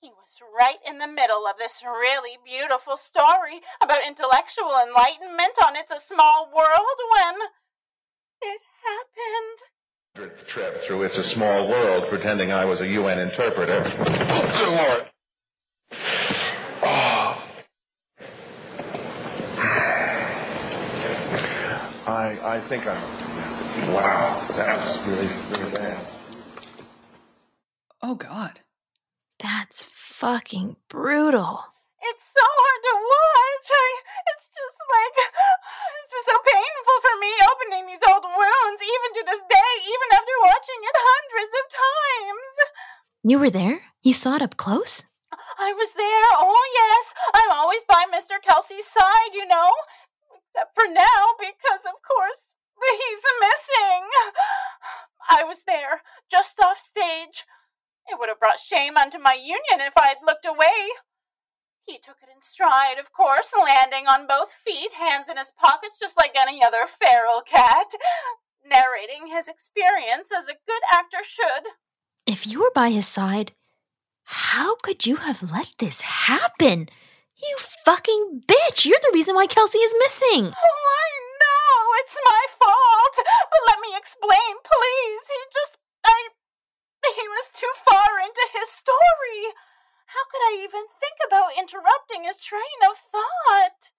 He 0.00 0.10
was 0.10 0.40
right 0.42 0.78
in 0.84 0.98
the 0.98 1.06
middle 1.06 1.46
of 1.46 1.58
this 1.58 1.84
really 1.84 2.36
beautiful 2.44 2.96
story 2.96 3.60
about 3.80 4.06
intellectual 4.06 4.74
enlightenment 4.82 5.56
on 5.64 5.76
It's 5.76 5.92
a 5.92 5.98
Small 5.98 6.50
World 6.52 6.98
when 7.12 7.34
it 8.42 8.60
happened. 8.82 10.36
Trip 10.48 10.82
through 10.82 11.02
It's 11.02 11.16
a 11.16 11.22
Small 11.22 11.68
World, 11.68 12.08
pretending 12.08 12.50
I 12.50 12.64
was 12.64 12.80
a 12.80 12.88
UN 12.88 13.20
interpreter. 13.20 13.84
Oh, 13.86 14.58
good 14.58 14.68
lord. 14.76 15.10
I, 22.06 22.56
I 22.56 22.60
think 22.60 22.86
I'm. 22.86 23.02
Wow, 23.94 24.34
that 24.56 24.86
was 24.86 25.08
really, 25.08 25.30
really 25.50 25.70
bad. 25.70 26.12
Oh 28.02 28.14
god. 28.14 28.60
That's 29.38 29.82
fucking 29.82 30.76
brutal. 30.88 31.64
It's 32.02 32.26
so 32.26 32.42
hard 32.42 32.80
to 32.82 32.94
watch. 32.98 33.68
I, 33.70 33.88
it's 34.34 34.46
just 34.50 34.78
like, 34.90 35.16
it's 36.02 36.10
just 36.10 36.26
so 36.26 36.36
painful 36.42 36.98
for 37.02 37.14
me 37.22 37.30
opening 37.46 37.84
these 37.86 38.06
old 38.06 38.26
wounds, 38.26 38.80
even 38.82 39.10
to 39.18 39.22
this 39.26 39.42
day, 39.46 39.72
even 39.86 40.08
after 40.14 40.34
watching 40.42 40.80
it 40.82 40.96
hundreds 40.98 41.54
of 41.54 41.66
times. 41.70 42.54
You 43.22 43.38
were 43.38 43.50
there? 43.50 43.82
You 44.02 44.12
saw 44.12 44.34
it 44.34 44.42
up 44.42 44.56
close? 44.56 45.06
I 45.58 45.72
was 45.74 45.94
there. 45.94 46.26
Oh, 46.42 46.66
yes. 46.74 47.14
I'm 47.34 47.50
always 47.54 47.84
by 47.84 48.06
Mr. 48.10 48.42
Kelsey's 48.42 48.86
side, 48.86 49.34
you 49.34 49.46
know. 49.46 49.70
Except 50.52 50.74
for 50.74 50.84
now, 50.92 51.32
because, 51.40 51.86
of 51.86 51.96
course, 52.04 52.54
he's 52.84 53.24
missing. 53.40 54.04
I 55.30 55.44
was 55.44 55.62
there, 55.66 56.02
just 56.30 56.60
off 56.60 56.78
stage. 56.78 57.44
It 58.06 58.18
would 58.18 58.28
have 58.28 58.38
brought 58.40 58.58
shame 58.58 58.98
unto 58.98 59.18
my 59.18 59.32
union 59.32 59.80
if 59.86 59.96
I 59.96 60.08
had 60.08 60.18
looked 60.22 60.44
away. 60.44 60.90
He 61.86 61.98
took 61.98 62.16
it 62.22 62.28
in 62.28 62.42
stride, 62.42 62.98
of 63.00 63.12
course, 63.12 63.54
landing 63.56 64.06
on 64.06 64.26
both 64.26 64.52
feet, 64.52 64.92
hands 64.92 65.30
in 65.30 65.38
his 65.38 65.52
pockets, 65.58 65.98
just 65.98 66.18
like 66.18 66.32
any 66.36 66.62
other 66.62 66.86
feral 66.86 67.40
cat, 67.40 67.86
narrating 68.68 69.28
his 69.28 69.48
experience 69.48 70.30
as 70.30 70.48
a 70.48 70.58
good 70.66 70.82
actor 70.92 71.22
should. 71.22 71.64
If 72.26 72.46
you 72.46 72.60
were 72.60 72.72
by 72.74 72.90
his 72.90 73.08
side, 73.08 73.52
how 74.24 74.76
could 74.76 75.06
you 75.06 75.16
have 75.16 75.50
let 75.50 75.68
this 75.78 76.02
happen? 76.02 76.88
You 77.42 77.56
fucking 77.84 78.42
bitch! 78.46 78.86
You're 78.86 79.02
the 79.02 79.14
reason 79.14 79.34
why 79.34 79.46
Kelsey 79.46 79.78
is 79.78 79.94
missing! 79.98 80.46
Oh, 80.46 80.82
I 81.02 81.08
know! 81.42 82.00
It's 82.00 82.18
my 82.24 82.46
fault! 82.58 83.16
But 83.50 83.62
let 83.68 83.80
me 83.80 83.96
explain, 83.96 84.54
please! 84.62 85.22
He 85.28 85.38
just. 85.52 85.78
I. 86.04 86.28
He 87.04 87.28
was 87.28 87.50
too 87.52 87.72
far 87.74 88.20
into 88.24 88.46
his 88.54 88.70
story! 88.70 89.54
How 90.06 90.24
could 90.30 90.40
I 90.40 90.60
even 90.62 90.82
think 91.00 91.16
about 91.26 91.58
interrupting 91.58 92.24
his 92.24 92.44
train 92.44 92.60
of 92.88 92.96
thought? 92.96 93.90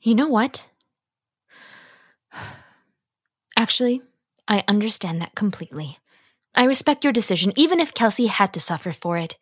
You 0.00 0.14
know 0.14 0.28
what? 0.28 0.66
Actually, 3.56 4.00
I 4.48 4.64
understand 4.68 5.20
that 5.20 5.34
completely. 5.34 5.98
I 6.54 6.64
respect 6.64 7.04
your 7.04 7.12
decision, 7.12 7.52
even 7.56 7.80
if 7.80 7.94
Kelsey 7.94 8.26
had 8.26 8.52
to 8.54 8.60
suffer 8.60 8.92
for 8.92 9.16
it. 9.16 9.36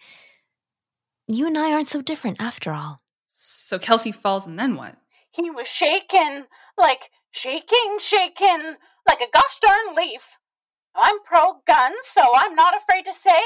You 1.29 1.47
and 1.47 1.57
I 1.59 1.73
aren't 1.73 1.89
so 1.89 2.03
different 2.03 2.41
after 2.41 2.73
all. 2.73 3.03
So 3.45 3.77
Kelsey 3.77 4.13
falls, 4.13 4.47
and 4.47 4.57
then 4.57 4.77
what? 4.77 4.95
He 5.33 5.51
was 5.51 5.67
shaken, 5.67 6.47
like 6.79 7.11
shaking, 7.33 7.99
shaking, 7.99 8.77
like 9.05 9.21
a 9.21 9.27
gosh 9.33 9.59
darn 9.61 9.97
leaf. 9.97 10.39
I'm 10.95 11.19
pro 11.25 11.55
gun, 11.67 11.93
so 12.03 12.23
I'm 12.37 12.55
not 12.55 12.77
afraid 12.77 13.05
to 13.07 13.13
say 13.13 13.41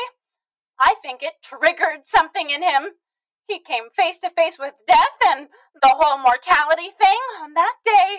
I 0.79 0.97
think 1.01 1.23
it 1.23 1.43
triggered 1.43 2.05
something 2.05 2.51
in 2.51 2.63
him. 2.63 2.93
He 3.49 3.59
came 3.59 3.85
face 3.91 4.19
to 4.19 4.29
face 4.29 4.59
with 4.59 4.75
death 4.87 5.17
and 5.29 5.49
the 5.81 5.89
whole 5.89 6.19
mortality 6.19 6.91
thing 6.91 7.17
on 7.41 7.55
that 7.55 7.77
day. 7.83 8.19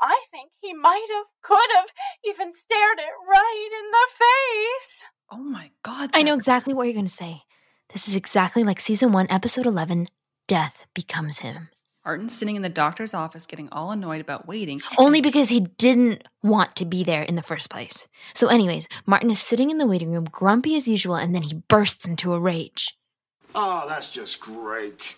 I 0.00 0.22
think 0.30 0.52
he 0.62 0.72
might 0.72 1.08
have, 1.10 1.26
could 1.42 1.68
have, 1.74 1.92
even 2.24 2.54
stared 2.54 2.98
it 2.98 3.12
right 3.28 3.68
in 3.78 3.90
the 3.90 4.76
face. 4.78 5.04
Oh 5.30 5.42
my 5.42 5.72
god. 5.82 6.10
I 6.14 6.22
know 6.22 6.34
exactly 6.34 6.72
what 6.72 6.84
you're 6.84 6.94
going 6.94 7.04
to 7.04 7.12
say. 7.12 7.42
This 7.92 8.08
is 8.08 8.16
exactly 8.16 8.64
like 8.64 8.80
season 8.80 9.12
1, 9.12 9.26
episode 9.28 9.66
11 9.66 10.08
Death 10.48 10.86
Becomes 10.94 11.40
Him. 11.40 11.68
Martin's 12.06 12.34
sitting 12.34 12.56
in 12.56 12.62
the 12.62 12.70
doctor's 12.70 13.12
office 13.12 13.44
getting 13.44 13.68
all 13.68 13.90
annoyed 13.90 14.22
about 14.22 14.48
waiting. 14.48 14.80
Only 14.96 15.20
because 15.20 15.50
he 15.50 15.60
didn't 15.60 16.26
want 16.42 16.74
to 16.76 16.86
be 16.86 17.04
there 17.04 17.22
in 17.22 17.34
the 17.34 17.42
first 17.42 17.68
place. 17.68 18.08
So, 18.32 18.48
anyways, 18.48 18.88
Martin 19.04 19.30
is 19.30 19.38
sitting 19.40 19.70
in 19.70 19.76
the 19.76 19.86
waiting 19.86 20.10
room, 20.10 20.24
grumpy 20.24 20.74
as 20.74 20.88
usual, 20.88 21.16
and 21.16 21.34
then 21.34 21.42
he 21.42 21.62
bursts 21.68 22.08
into 22.08 22.32
a 22.32 22.40
rage. 22.40 22.96
Oh, 23.54 23.84
that's 23.86 24.08
just 24.08 24.40
great. 24.40 25.16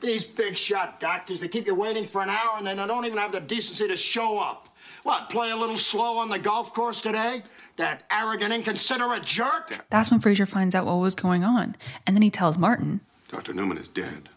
These 0.00 0.24
big 0.24 0.56
shot 0.56 0.98
doctors, 0.98 1.40
they 1.40 1.48
keep 1.48 1.66
you 1.66 1.74
waiting 1.74 2.06
for 2.06 2.22
an 2.22 2.30
hour 2.30 2.56
and 2.56 2.66
then 2.66 2.78
they 2.78 2.86
don't 2.86 3.04
even 3.04 3.18
have 3.18 3.32
the 3.32 3.40
decency 3.40 3.86
to 3.86 3.98
show 3.98 4.38
up. 4.38 4.74
What, 5.02 5.28
play 5.28 5.50
a 5.50 5.56
little 5.56 5.76
slow 5.76 6.16
on 6.16 6.30
the 6.30 6.38
golf 6.38 6.72
course 6.72 7.02
today? 7.02 7.42
That 7.76 8.04
arrogant, 8.10 8.54
inconsiderate 8.54 9.24
jerk? 9.24 9.84
That's 9.90 10.10
when 10.10 10.20
Frasier 10.20 10.48
finds 10.48 10.74
out 10.74 10.86
what 10.86 10.94
was 10.94 11.14
going 11.14 11.44
on. 11.44 11.76
And 12.06 12.16
then 12.16 12.22
he 12.22 12.30
tells 12.30 12.56
Martin. 12.56 13.02
Dr. 13.28 13.52
Newman 13.52 13.76
is 13.76 13.86
dead. 13.86 14.30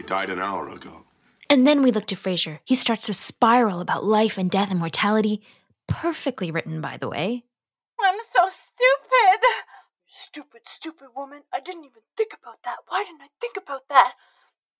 He 0.00 0.06
died 0.06 0.30
an 0.30 0.40
hour 0.40 0.64
ago. 0.70 1.04
And 1.50 1.66
then 1.66 1.82
we 1.82 1.92
look 1.92 2.06
to 2.06 2.16
Frasier. 2.16 2.60
He 2.64 2.74
starts 2.74 3.10
a 3.10 3.12
spiral 3.12 3.82
about 3.82 4.02
life 4.02 4.38
and 4.38 4.50
death 4.50 4.70
and 4.70 4.80
mortality. 4.80 5.44
Perfectly 5.86 6.50
written, 6.50 6.80
by 6.80 6.96
the 6.96 7.04
way. 7.04 7.44
I'm 8.00 8.16
so 8.24 8.48
stupid. 8.48 9.44
Stupid, 10.06 10.64
stupid 10.64 11.08
woman. 11.14 11.42
I 11.52 11.60
didn't 11.60 11.84
even 11.84 12.00
think 12.16 12.32
about 12.32 12.64
that. 12.64 12.88
Why 12.88 13.04
didn't 13.04 13.20
I 13.20 13.28
think 13.44 13.58
about 13.60 13.92
that? 13.92 14.14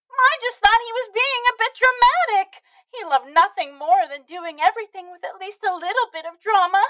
I 0.08 0.34
just 0.40 0.64
thought 0.64 0.88
he 0.88 0.96
was 0.96 1.12
being 1.12 1.44
a 1.52 1.60
bit 1.60 1.76
dramatic. 1.76 2.64
He 2.88 3.04
loved 3.04 3.28
nothing 3.28 3.76
more 3.76 4.08
than 4.08 4.24
doing 4.24 4.56
everything 4.64 5.12
with 5.12 5.20
at 5.20 5.36
least 5.36 5.60
a 5.68 5.76
little 5.76 6.08
bit 6.16 6.24
of 6.24 6.40
drama. 6.40 6.80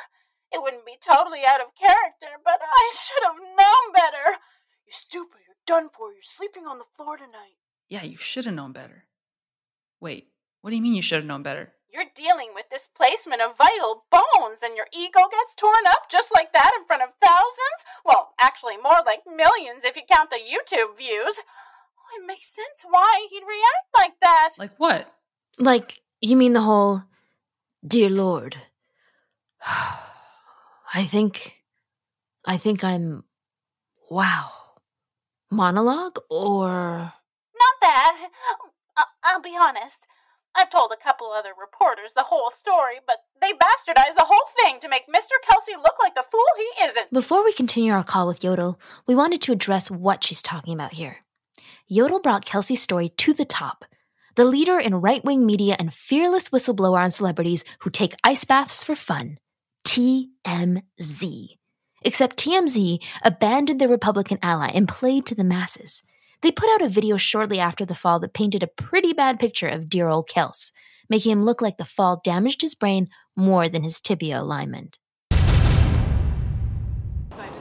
It 0.54 0.62
wouldn't 0.62 0.87
be 0.87 1.02
totally 1.02 1.42
out 1.42 1.60
of 1.60 1.75
character, 1.75 2.38
but 2.44 2.62
I 2.62 2.84
should 2.94 3.26
have 3.26 3.42
known 3.42 3.90
better. 3.90 4.38
You're 4.87 4.94
stupid, 5.02 5.42
you're 5.50 5.66
done 5.66 5.90
for. 5.90 6.14
You're 6.14 6.22
sleeping 6.22 6.70
on 6.70 6.78
the 6.78 6.87
floor 6.94 7.16
tonight. 7.16 7.58
Yeah, 7.90 8.04
you 8.04 8.16
should 8.16 8.47
have 8.47 8.54
known 8.54 8.73
better. 8.73 9.04
Wait, 10.00 10.28
what 10.61 10.70
do 10.70 10.76
you 10.76 10.82
mean 10.82 10.94
you 10.94 11.02
should 11.02 11.16
have 11.16 11.26
known 11.26 11.42
better? 11.42 11.73
You're 11.92 12.04
dealing 12.14 12.50
with 12.54 12.68
displacement 12.70 13.42
of 13.42 13.59
vital 13.59 14.04
bones, 14.12 14.62
and 14.62 14.76
your 14.76 14.87
ego 14.97 15.23
gets 15.28 15.56
torn 15.56 15.85
up 15.88 16.09
just 16.09 16.32
like 16.32 16.52
that 16.52 16.70
in 16.78 16.87
front 16.87 17.02
of 17.02 17.14
thousands? 17.20 17.85
Well, 18.04 18.32
actually, 18.40 18.76
more 18.76 19.02
like 19.04 19.23
millions 19.26 19.85
if 19.85 19.97
you 19.97 20.02
count 20.09 20.30
the 20.30 20.37
YouTube 20.37 20.97
views. 20.97 21.40
Oh, 21.40 22.16
it 22.16 22.26
makes 22.26 22.47
sense 22.47 22.85
why 22.88 23.26
he'd 23.28 23.42
react 23.42 23.88
like 23.92 24.20
that. 24.20 24.50
Like 24.56 24.76
what? 24.78 25.12
Like, 25.59 26.00
you 26.20 26.37
mean 26.37 26.52
the 26.52 26.61
whole, 26.61 27.02
Dear 27.85 28.09
Lord, 28.09 28.54
I 29.66 31.02
think, 31.04 31.64
I 32.44 32.56
think 32.56 32.85
I'm, 32.85 33.25
wow, 34.09 34.50
monologue 35.50 36.18
or. 36.30 37.14
Not. 37.61 38.31
I- 38.97 39.05
I'll 39.25 39.40
be 39.40 39.57
honest. 39.59 40.07
I've 40.55 40.71
told 40.71 40.93
a 40.93 40.97
couple 41.02 41.31
other 41.31 41.50
reporters 41.59 42.14
the 42.14 42.25
whole 42.25 42.50
story, 42.50 42.97
but 43.07 43.19
they 43.40 43.52
bastardized 43.52 44.17
the 44.17 44.26
whole 44.26 44.49
thing 44.61 44.81
to 44.81 44.88
make 44.88 45.07
Mr. 45.07 45.35
Kelsey 45.47 45.75
look 45.76 45.95
like 46.02 46.14
the 46.17 46.25
fool 46.29 46.43
he 46.57 46.85
isn't. 46.85 47.12
Before 47.12 47.45
we 47.45 47.52
continue 47.52 47.93
our 47.93 48.02
call 48.02 48.26
with 48.26 48.43
Yodel, 48.43 48.79
we 49.07 49.14
wanted 49.14 49.40
to 49.43 49.52
address 49.52 49.90
what 49.90 50.25
she's 50.25 50.43
talking 50.43 50.75
about 50.75 50.93
here. 50.95 51.19
Yodel 51.87 52.21
brought 52.21 52.45
Kelsey's 52.45 52.83
story 52.83 53.11
to 53.11 53.33
the 53.33 53.45
top. 53.45 53.85
The 54.35 54.45
leader 54.45 54.79
in 54.79 54.95
right 54.97 55.25
wing 55.25 55.47
media 55.47 55.76
and 55.79 55.93
fearless 55.95 56.49
whistleblower 56.49 57.00
on 57.02 57.11
celebrities 57.11 57.64
who 57.81 57.90
take 57.90 58.14
ice 58.25 58.45
baths 58.45 58.83
for 58.83 58.95
fun. 58.97 59.38
TMZ. 59.87 61.49
Except 62.02 62.37
TMZ 62.37 63.05
abandoned 63.23 63.81
their 63.81 63.88
Republican 63.88 64.38
ally 64.43 64.71
and 64.75 64.88
played 64.88 65.26
to 65.26 65.35
the 65.35 65.45
masses. 65.45 66.02
They 66.42 66.50
put 66.50 66.70
out 66.70 66.80
a 66.80 66.88
video 66.88 67.18
shortly 67.18 67.61
after 67.61 67.85
the 67.85 67.94
fall 67.94 68.18
that 68.20 68.32
painted 68.32 68.62
a 68.62 68.66
pretty 68.66 69.12
bad 69.12 69.38
picture 69.38 69.68
of 69.68 69.90
dear 69.90 70.09
old 70.09 70.26
Kels, 70.26 70.73
making 71.11 71.32
him 71.32 71.44
look 71.44 71.61
like 71.61 71.76
the 71.76 71.85
fall 71.85 72.20
damaged 72.25 72.62
his 72.62 72.75
brain 72.75 73.09
more 73.37 73.68
than 73.68 73.82
his 73.82 74.00
tibia 74.00 74.40
alignment. 74.40 74.99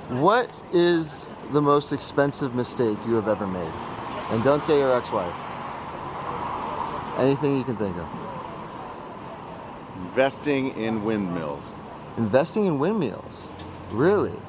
What 0.07 0.49
is 0.73 1.29
the 1.51 1.61
most 1.61 1.91
expensive 1.91 2.55
mistake 2.55 2.97
you 3.05 3.15
have 3.15 3.27
ever 3.27 3.45
made? 3.45 3.71
And 4.31 4.43
don't 4.45 4.63
say 4.63 4.77
your 4.77 4.95
ex 4.95 5.11
wife. 5.11 5.35
Anything 7.19 7.57
you 7.57 7.65
can 7.65 7.75
think 7.75 7.97
of. 7.97 8.07
Investing 9.97 10.75
in 10.77 11.03
windmills. 11.03 11.75
Investing 12.17 12.65
in 12.65 12.79
windmills. 12.79 13.49
Really? 13.91 14.39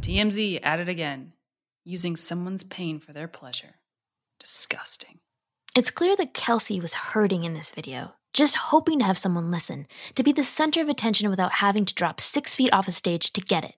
TMZ 0.00 0.60
at 0.62 0.80
it 0.80 0.88
again, 0.88 1.33
using 1.84 2.16
someone's 2.16 2.64
pain 2.64 2.98
for 2.98 3.12
their 3.12 3.28
pleasure. 3.28 3.76
Disgusting. 4.40 5.20
It's 5.76 5.90
clear 5.90 6.16
that 6.16 6.34
Kelsey 6.34 6.80
was 6.80 6.94
hurting 6.94 7.44
in 7.44 7.54
this 7.54 7.70
video, 7.70 8.14
just 8.32 8.56
hoping 8.56 9.00
to 9.00 9.04
have 9.04 9.18
someone 9.18 9.50
listen, 9.50 9.86
to 10.14 10.22
be 10.22 10.32
the 10.32 10.44
center 10.44 10.80
of 10.80 10.88
attention 10.88 11.28
without 11.28 11.52
having 11.52 11.84
to 11.84 11.94
drop 11.94 12.20
six 12.20 12.54
feet 12.54 12.72
off 12.72 12.88
a 12.88 12.92
stage 12.92 13.32
to 13.32 13.40
get 13.40 13.64
it. 13.64 13.76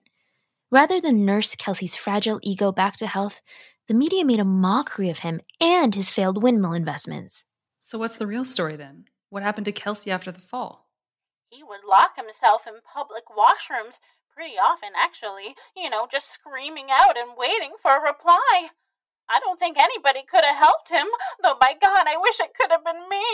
Rather 0.71 1.01
than 1.01 1.25
nurse 1.25 1.55
Kelsey's 1.55 1.95
fragile 1.95 2.39
ego 2.43 2.71
back 2.71 2.95
to 2.97 3.07
health, 3.07 3.41
the 3.87 3.93
media 3.93 4.25
made 4.25 4.39
a 4.39 4.45
mockery 4.45 5.09
of 5.09 5.19
him 5.19 5.39
and 5.61 5.95
his 5.95 6.11
failed 6.11 6.41
windmill 6.41 6.73
investments. 6.73 7.45
So 7.79 7.97
what's 7.97 8.15
the 8.15 8.27
real 8.27 8.45
story 8.45 8.75
then? 8.75 9.05
What 9.29 9.43
happened 9.43 9.65
to 9.65 9.71
Kelsey 9.71 10.11
after 10.11 10.31
the 10.31 10.41
fall? 10.41 10.89
He 11.49 11.63
would 11.63 11.85
lock 11.87 12.17
himself 12.17 12.67
in 12.67 12.73
public 12.83 13.23
washrooms 13.27 13.99
pretty 14.37 14.53
often, 14.53 14.93
actually, 14.95 15.57
you 15.75 15.89
know, 15.89 16.05
just 16.05 16.31
screaming 16.31 16.93
out 16.93 17.17
and 17.17 17.33
waiting 17.35 17.73
for 17.81 17.97
a 17.97 18.05
reply. 18.05 18.69
I 19.27 19.39
don't 19.39 19.57
think 19.57 19.79
anybody 19.79 20.21
could 20.29 20.45
have 20.45 20.55
helped 20.55 20.89
him, 20.89 21.07
though 21.41 21.57
by 21.59 21.73
God, 21.73 22.05
I 22.05 22.21
wish 22.21 22.39
it 22.39 22.53
could 22.53 22.69
have 22.69 22.85
been 22.85 23.09
me. 23.09 23.25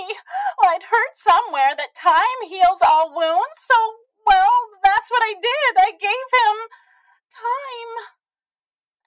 Well, 0.55 0.71
I'd 0.71 0.87
heard 0.87 1.13
somewhere 1.15 1.75
that 1.75 1.93
time 1.93 2.47
heals 2.47 2.79
all 2.81 3.11
wounds, 3.13 3.59
so, 3.59 3.75
well, 4.25 4.47
that's 4.81 5.11
what 5.11 5.21
I 5.21 5.33
did. 5.33 5.71
I 5.75 5.91
gave 5.91 6.27
him 6.39 6.55
time. 7.35 7.91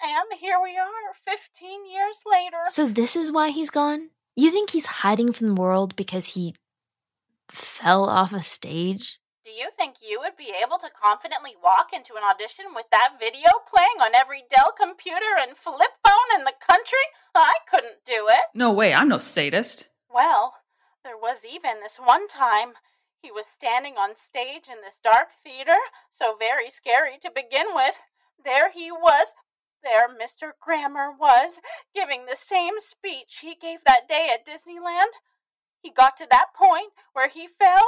And 0.05 0.39
here 0.39 0.61
we 0.63 0.77
are, 0.77 1.15
15 1.25 1.91
years 1.91 2.21
later. 2.31 2.61
So, 2.69 2.89
this 2.89 3.17
is 3.17 3.33
why 3.33 3.49
he's 3.49 3.71
gone? 3.71 4.11
You 4.37 4.51
think 4.51 4.69
he's 4.69 5.01
hiding 5.01 5.33
from 5.33 5.49
the 5.49 5.61
world 5.61 5.97
because 5.97 6.35
he 6.35 6.55
fell 7.49 8.05
off 8.05 8.35
a 8.35 8.43
stage? 8.43 9.19
Do 9.47 9.53
you 9.53 9.71
think 9.71 9.99
you 10.03 10.19
would 10.19 10.37
be 10.37 10.53
able 10.61 10.77
to 10.79 10.91
confidently 10.91 11.53
walk 11.63 11.93
into 11.93 12.15
an 12.15 12.25
audition 12.29 12.75
with 12.75 12.91
that 12.91 13.15
video 13.21 13.49
playing 13.71 14.01
on 14.01 14.13
every 14.13 14.43
Dell 14.51 14.73
computer 14.77 15.39
and 15.39 15.57
flip 15.57 15.93
phone 16.05 16.41
in 16.41 16.45
the 16.45 16.53
country? 16.59 17.07
I 17.33 17.53
couldn't 17.71 18.05
do 18.05 18.27
it. 18.29 18.47
No 18.55 18.73
way, 18.73 18.93
I'm 18.93 19.09
no 19.09 19.19
sadist. 19.19 19.89
Well, 20.13 20.55
there 21.05 21.17
was 21.17 21.47
even 21.47 21.79
this 21.79 21.99
one 21.99 22.27
time. 22.27 22.73
He 23.23 23.31
was 23.31 23.47
standing 23.47 23.95
on 23.95 24.17
stage 24.17 24.67
in 24.69 24.83
this 24.83 24.99
dark 24.99 25.31
theater, 25.31 25.79
so 26.11 26.35
very 26.37 26.69
scary 26.69 27.17
to 27.21 27.31
begin 27.33 27.67
with. 27.73 28.01
There 28.45 28.73
he 28.73 28.91
was. 28.91 29.35
There 29.85 30.09
Mr. 30.09 30.51
Grammer 30.61 31.13
was, 31.17 31.61
giving 31.95 32.27
the 32.27 32.35
same 32.35 32.81
speech 32.81 33.39
he 33.43 33.55
gave 33.55 33.85
that 33.87 34.09
day 34.09 34.29
at 34.35 34.45
Disneyland. 34.45 35.23
He 35.79 35.93
got 35.93 36.17
to 36.17 36.27
that 36.33 36.47
point 36.53 36.91
where 37.13 37.29
he 37.29 37.47
fell. 37.47 37.85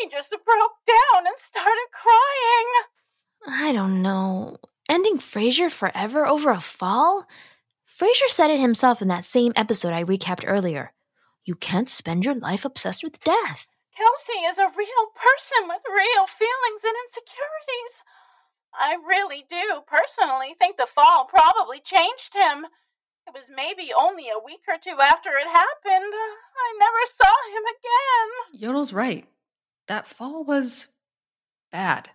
He 0.00 0.08
just 0.08 0.30
broke 0.30 0.72
down 0.86 1.26
and 1.26 1.36
started 1.36 1.88
crying. 1.92 2.68
I 3.46 3.72
don't 3.72 4.02
know. 4.02 4.58
Ending 4.88 5.18
Frasier 5.18 5.70
forever 5.70 6.26
over 6.26 6.50
a 6.50 6.60
fall? 6.60 7.26
Frasier 7.86 8.28
said 8.28 8.50
it 8.50 8.60
himself 8.60 9.02
in 9.02 9.08
that 9.08 9.24
same 9.24 9.52
episode 9.56 9.92
I 9.92 10.04
recapped 10.04 10.44
earlier. 10.46 10.92
You 11.44 11.54
can't 11.54 11.90
spend 11.90 12.24
your 12.24 12.34
life 12.34 12.64
obsessed 12.64 13.02
with 13.02 13.22
death. 13.22 13.68
Kelsey 13.96 14.40
is 14.46 14.58
a 14.58 14.72
real 14.76 15.06
person 15.14 15.68
with 15.68 15.82
real 15.88 16.26
feelings 16.26 16.82
and 16.84 16.94
insecurities. 17.06 18.02
I 18.74 18.96
really 19.06 19.44
do 19.48 19.82
personally 19.86 20.54
think 20.58 20.76
the 20.76 20.86
fall 20.86 21.26
probably 21.26 21.78
changed 21.80 22.34
him. 22.34 22.66
It 23.26 23.34
was 23.34 23.50
maybe 23.54 23.92
only 23.96 24.28
a 24.28 24.42
week 24.42 24.64
or 24.66 24.78
two 24.78 24.96
after 25.00 25.30
it 25.30 25.46
happened. 25.46 26.12
I 26.14 26.76
never 26.78 27.04
saw 27.04 27.24
him 27.24 27.62
again. 27.62 28.60
Yodel's 28.60 28.92
right. 28.92 29.26
That 29.88 30.06
fall 30.06 30.44
was 30.44 30.88
bad. 31.70 32.10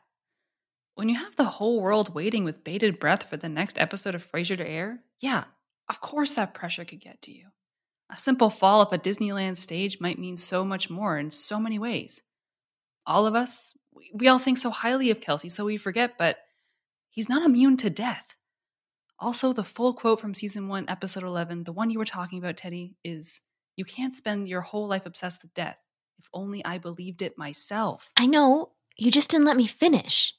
When 0.96 1.10
you 1.10 1.16
have 1.16 1.36
the 1.36 1.46
whole 1.46 1.82
world 1.82 2.16
waiting 2.16 2.44
with 2.44 2.64
bated 2.64 3.00
breath 3.00 3.24
for 3.24 3.38
the 3.38 3.50
next 3.50 3.78
episode 3.78 4.16
of 4.16 4.26
Frasier 4.26 4.58
to 4.58 4.68
air, 4.68 5.04
yeah, 5.20 5.44
of 5.90 6.02
course 6.02 6.32
that 6.34 6.54
pressure 6.54 6.86
could 6.86 7.00
get 7.00 7.22
to 7.24 7.32
you. 7.32 7.50
A 8.10 8.18
simple 8.18 8.50
fall 8.50 8.82
off 8.82 8.94
a 8.94 8.98
Disneyland 8.98 9.58
stage 9.58 10.00
might 10.00 10.18
mean 10.18 10.38
so 10.38 10.64
much 10.64 10.90
more 10.90 11.18
in 11.18 11.30
so 11.30 11.60
many 11.60 11.78
ways. 11.78 12.24
All 13.06 13.26
of 13.26 13.36
us, 13.36 13.74
we, 14.14 14.28
all 14.28 14.40
think 14.40 14.58
so 14.58 14.70
highly 14.70 15.12
of 15.12 15.22
Kelsey, 15.22 15.50
so 15.50 15.66
we 15.66 15.78
forget, 15.78 16.18
but 16.18 16.38
he's 17.10 17.30
not 17.30 17.46
immune 17.46 17.78
to 17.78 17.90
death. 17.90 18.38
Also, 19.20 19.52
the 19.52 19.64
full 19.64 19.94
quote 19.94 20.20
from 20.20 20.34
season 20.34 20.68
one, 20.68 20.86
episode 20.88 21.24
11, 21.24 21.64
the 21.64 21.74
one 21.74 21.90
you 21.90 22.00
were 22.00 22.06
talking 22.06 22.40
about, 22.40 22.58
Teddy, 22.58 22.96
is 23.04 23.42
You 23.76 23.86
can't 23.86 24.14
spend 24.14 24.48
your 24.48 24.62
whole 24.62 24.88
life 24.88 25.06
obsessed 25.06 25.42
with 25.42 25.54
death. 25.54 25.78
If 26.20 26.30
only 26.34 26.64
I 26.66 26.78
believed 26.78 27.22
it 27.22 27.38
myself. 27.38 28.12
I 28.18 28.26
know, 28.26 28.72
you 28.98 29.12
just 29.12 29.30
didn't 29.30 29.46
let 29.46 29.58
me 29.58 29.68
finish. 29.68 30.34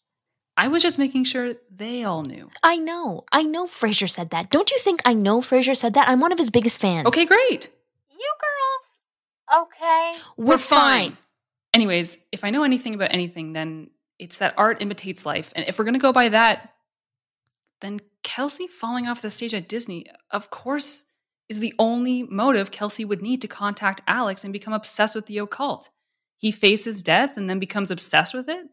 I 0.57 0.67
was 0.69 0.83
just 0.83 0.99
making 0.99 1.25
sure 1.25 1.55
they 1.71 2.03
all 2.03 2.25
knew. 2.25 2.51
I 2.65 2.79
know, 2.79 3.25
I 3.31 3.45
know 3.45 3.67
Frasier 3.67 4.11
said 4.11 4.31
that. 4.31 4.51
Don't 4.51 4.71
you 4.71 4.79
think 4.79 5.01
I 5.05 5.15
know 5.15 5.41
Frasier 5.41 5.77
said 5.77 5.95
that? 5.95 6.09
I'm 6.09 6.21
one 6.21 6.33
of 6.33 6.39
his 6.39 6.51
biggest 6.51 6.81
fans. 6.81 7.07
Okay, 7.07 7.27
great. 7.27 7.71
You 8.11 8.33
girls, 8.41 9.67
okay? 9.67 10.17
We're, 10.37 10.59
fine. 10.59 11.17
Anyways, 11.73 12.19
if 12.33 12.43
I 12.43 12.51
know 12.51 12.65
anything 12.65 12.95
about 12.95 13.13
anything, 13.13 13.53
then 13.53 13.91
it's 14.19 14.39
that 14.39 14.55
art 14.57 14.83
imitates 14.83 15.25
life. 15.25 15.53
And 15.55 15.65
if 15.69 15.79
we're 15.79 15.85
going 15.85 15.95
to 15.95 16.01
go 16.01 16.13
by 16.13 16.31
that, 16.31 16.73
then 17.81 18.01
Kelsey 18.25 18.67
falling 18.67 19.07
off 19.07 19.23
the 19.23 19.31
stage 19.31 19.55
at 19.55 19.69
Disney, 19.69 20.07
of 20.33 20.51
course, 20.51 21.05
is 21.49 21.61
the 21.61 21.75
only 21.79 22.23
motive 22.25 22.71
Kelsey 22.71 23.05
would 23.05 23.23
need 23.23 23.41
to 23.43 23.49
contact 23.49 24.03
Alex 24.07 24.45
and 24.45 24.53
become 24.53 24.73
obsessed 24.73 25.15
with 25.15 25.27
the 25.27 25.39
occult. 25.39 25.91
He 26.37 26.53
faces 26.53 27.03
death 27.03 27.37
and 27.37 27.49
then 27.49 27.59
becomes 27.59 27.91
obsessed 27.91 28.35
with 28.35 28.49
it. 28.49 28.67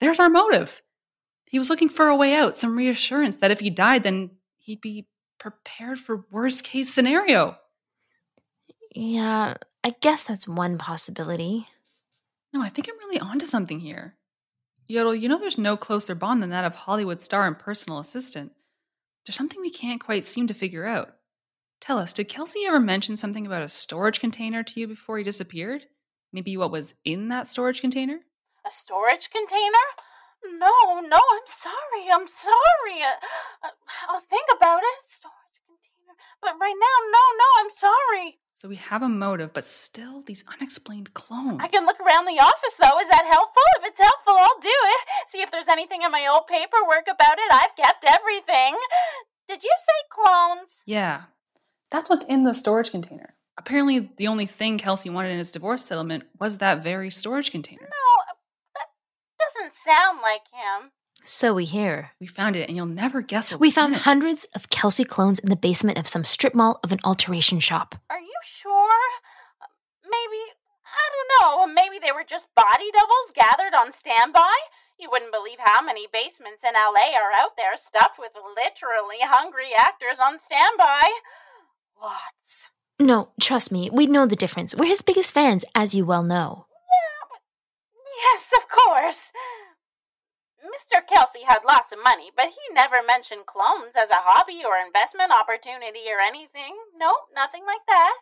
There's 0.00 0.20
our 0.20 0.30
motive. 0.30 0.82
He 1.50 1.58
was 1.58 1.68
looking 1.68 1.88
for 1.88 2.08
a 2.08 2.16
way 2.16 2.34
out, 2.34 2.56
some 2.56 2.76
reassurance 2.76 3.36
that 3.36 3.50
if 3.50 3.60
he 3.60 3.70
died, 3.70 4.02
then 4.02 4.30
he'd 4.58 4.80
be 4.80 5.06
prepared 5.38 5.98
for 5.98 6.24
worst 6.30 6.64
case 6.64 6.92
scenario. 6.92 7.58
Yeah, 8.94 9.54
I 9.84 9.94
guess 10.00 10.22
that's 10.22 10.48
one 10.48 10.78
possibility. 10.78 11.66
No, 12.52 12.62
I 12.62 12.68
think 12.68 12.88
I'm 12.88 12.98
really 12.98 13.20
onto 13.20 13.46
something 13.46 13.80
here. 13.80 14.16
Yodel, 14.86 15.14
you 15.14 15.28
know 15.28 15.38
there's 15.38 15.58
no 15.58 15.76
closer 15.76 16.14
bond 16.14 16.42
than 16.42 16.50
that 16.50 16.64
of 16.64 16.74
Hollywood 16.74 17.22
star 17.22 17.46
and 17.46 17.58
personal 17.58 17.98
assistant. 17.98 18.52
There's 19.24 19.36
something 19.36 19.60
we 19.60 19.70
can't 19.70 20.00
quite 20.00 20.24
seem 20.24 20.46
to 20.48 20.54
figure 20.54 20.84
out. 20.84 21.16
Tell 21.82 21.98
us, 21.98 22.12
did 22.12 22.28
Kelsey 22.28 22.60
ever 22.64 22.78
mention 22.78 23.16
something 23.16 23.44
about 23.44 23.62
a 23.62 23.68
storage 23.68 24.20
container 24.20 24.62
to 24.62 24.78
you 24.78 24.86
before 24.86 25.18
he 25.18 25.24
disappeared? 25.24 25.86
Maybe 26.32 26.56
what 26.56 26.70
was 26.70 26.94
in 27.04 27.28
that 27.30 27.48
storage 27.48 27.80
container? 27.80 28.20
A 28.64 28.70
storage 28.70 29.30
container? 29.30 29.86
No, 30.46 31.00
no, 31.00 31.16
I'm 31.18 31.46
sorry. 31.46 32.06
I'm 32.08 32.28
sorry. 32.28 33.02
Uh, 33.02 33.66
uh, 33.66 33.70
I'll 34.08 34.20
think 34.20 34.46
about 34.56 34.78
it. 34.84 34.98
Storage 35.08 35.58
container. 35.66 36.14
But 36.40 36.54
right 36.60 36.78
now, 36.78 36.96
no, 37.10 37.24
no, 37.36 37.48
I'm 37.58 37.70
sorry. 37.70 38.38
So 38.54 38.68
we 38.68 38.76
have 38.76 39.02
a 39.02 39.08
motive, 39.08 39.52
but 39.52 39.64
still 39.64 40.22
these 40.22 40.44
unexplained 40.54 41.12
clones. 41.14 41.58
I 41.60 41.66
can 41.66 41.84
look 41.84 41.98
around 41.98 42.26
the 42.26 42.40
office, 42.40 42.76
though. 42.78 43.00
Is 43.00 43.08
that 43.08 43.26
helpful? 43.28 43.62
If 43.80 43.88
it's 43.88 44.00
helpful, 44.00 44.34
I'll 44.38 44.60
do 44.60 44.68
it. 44.68 45.08
See 45.26 45.42
if 45.42 45.50
there's 45.50 45.66
anything 45.66 46.02
in 46.02 46.12
my 46.12 46.28
old 46.32 46.46
paperwork 46.46 47.08
about 47.10 47.38
it. 47.38 47.50
I've 47.50 47.74
kept 47.74 48.04
everything. 48.04 48.78
Did 49.48 49.64
you 49.64 49.72
say 49.76 49.98
clones? 50.10 50.84
Yeah. 50.86 51.22
That's 51.92 52.08
what's 52.10 52.24
in 52.24 52.42
the 52.42 52.54
storage 52.54 52.90
container. 52.90 53.34
Apparently, 53.58 54.10
the 54.16 54.28
only 54.28 54.46
thing 54.46 54.78
Kelsey 54.78 55.10
wanted 55.10 55.30
in 55.30 55.38
his 55.38 55.52
divorce 55.52 55.84
settlement 55.84 56.24
was 56.40 56.58
that 56.58 56.82
very 56.82 57.10
storage 57.10 57.50
container. 57.50 57.82
No, 57.82 58.34
that 58.74 58.86
doesn't 59.38 59.74
sound 59.74 60.20
like 60.22 60.40
him. 60.52 60.90
So 61.24 61.54
we 61.54 61.66
hear. 61.66 62.10
We 62.18 62.26
found 62.26 62.56
it, 62.56 62.66
and 62.68 62.76
you'll 62.76 62.86
never 62.86 63.20
guess 63.20 63.50
what 63.50 63.60
We 63.60 63.68
was 63.68 63.76
in 63.76 63.82
found 63.82 63.94
it. 63.94 64.00
hundreds 64.00 64.46
of 64.56 64.70
Kelsey 64.70 65.04
clones 65.04 65.38
in 65.38 65.50
the 65.50 65.56
basement 65.56 65.98
of 65.98 66.08
some 66.08 66.24
strip 66.24 66.54
mall 66.54 66.80
of 66.82 66.92
an 66.92 66.98
alteration 67.04 67.60
shop. 67.60 67.94
Are 68.10 68.18
you 68.18 68.40
sure? 68.42 68.98
Maybe, 70.02 70.42
I 70.82 71.04
don't 71.12 71.30
know, 71.68 71.72
maybe 71.72 71.98
they 72.00 72.10
were 72.10 72.24
just 72.26 72.52
body 72.56 72.90
doubles 72.92 73.32
gathered 73.34 73.74
on 73.74 73.92
standby? 73.92 74.52
You 74.98 75.10
wouldn't 75.10 75.32
believe 75.32 75.58
how 75.60 75.82
many 75.82 76.06
basements 76.12 76.64
in 76.64 76.74
LA 76.74 77.14
are 77.14 77.32
out 77.32 77.56
there 77.56 77.76
stuffed 77.76 78.18
with 78.18 78.32
literally 78.56 79.20
hungry 79.20 79.70
actors 79.78 80.18
on 80.18 80.38
standby. 80.38 81.10
Lots. 82.02 82.70
No, 82.98 83.30
trust 83.40 83.70
me, 83.72 83.88
we 83.90 84.06
know 84.06 84.26
the 84.26 84.36
difference. 84.36 84.74
We're 84.74 84.86
his 84.86 85.02
biggest 85.02 85.32
fans, 85.32 85.64
as 85.74 85.94
you 85.94 86.04
well 86.04 86.22
know. 86.22 86.66
Yeah, 86.70 87.28
but 87.30 87.40
yes, 88.24 88.52
of 88.56 88.68
course. 88.68 89.32
Mr. 90.62 91.04
Kelsey 91.06 91.42
had 91.46 91.64
lots 91.66 91.92
of 91.92 91.98
money, 92.02 92.30
but 92.36 92.46
he 92.46 92.74
never 92.74 93.02
mentioned 93.06 93.46
clones 93.46 93.94
as 93.96 94.10
a 94.10 94.14
hobby 94.22 94.62
or 94.64 94.74
investment 94.84 95.32
opportunity 95.32 96.06
or 96.10 96.20
anything. 96.20 96.76
No, 96.96 97.12
nothing 97.34 97.62
like 97.66 97.82
that. 97.88 98.14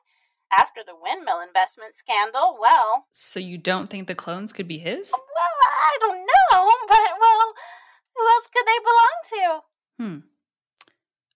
After 0.53 0.81
the 0.85 0.97
windmill 1.01 1.41
investment 1.47 1.95
scandal, 1.95 2.57
well, 2.61 3.07
So 3.13 3.39
you 3.39 3.57
don't 3.59 3.89
think 3.89 4.09
the 4.09 4.15
clones 4.17 4.53
could 4.53 4.67
be 4.67 4.79
his? 4.79 5.13
well, 5.13 5.57
I 5.85 5.97
don't 6.01 6.19
know, 6.27 6.73
but 6.89 7.11
well, 7.21 7.55
who 8.17 8.27
else 8.29 8.49
could 8.53 8.67
they 8.67 8.79
belong 8.83 9.17
to? 9.25 9.61
Hmm. 9.99 10.30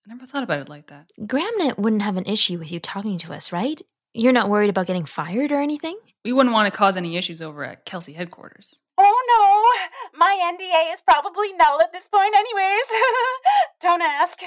I 0.06 0.12
never 0.12 0.26
thought 0.26 0.42
about 0.42 0.60
it 0.60 0.68
like 0.68 0.88
that. 0.88 1.10
Grammnet 1.18 1.78
wouldn't 1.78 2.02
have 2.02 2.18
an 2.18 2.26
issue 2.26 2.58
with 2.58 2.70
you 2.70 2.78
talking 2.78 3.16
to 3.18 3.32
us, 3.32 3.52
right? 3.52 3.80
You're 4.12 4.32
not 4.32 4.50
worried 4.50 4.68
about 4.68 4.86
getting 4.86 5.06
fired 5.06 5.50
or 5.50 5.60
anything? 5.60 5.98
We 6.26 6.32
wouldn't 6.32 6.52
want 6.52 6.70
to 6.70 6.76
cause 6.76 6.96
any 6.96 7.16
issues 7.16 7.40
over 7.40 7.64
at 7.64 7.86
Kelsey 7.86 8.12
headquarters. 8.12 8.82
Oh 8.98 9.80
no, 10.12 10.18
my 10.18 10.38
NDA 10.54 10.92
is 10.92 11.00
probably 11.00 11.52
null 11.54 11.80
at 11.80 11.92
this 11.92 12.06
point, 12.06 12.34
anyways. 12.36 12.84
don't 13.80 14.02
ask. 14.02 14.40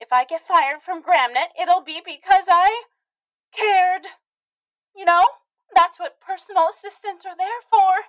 If 0.00 0.12
I 0.12 0.24
get 0.24 0.40
fired 0.42 0.80
from 0.80 1.02
Grammnet, 1.02 1.48
it'll 1.60 1.82
be 1.82 2.00
because 2.04 2.46
I 2.48 2.84
cared. 3.52 4.06
You 4.96 5.04
know, 5.04 5.24
that's 5.74 5.98
what 5.98 6.20
personal 6.20 6.68
assistants 6.68 7.26
are 7.26 7.36
there 7.36 7.60
for. 7.68 8.06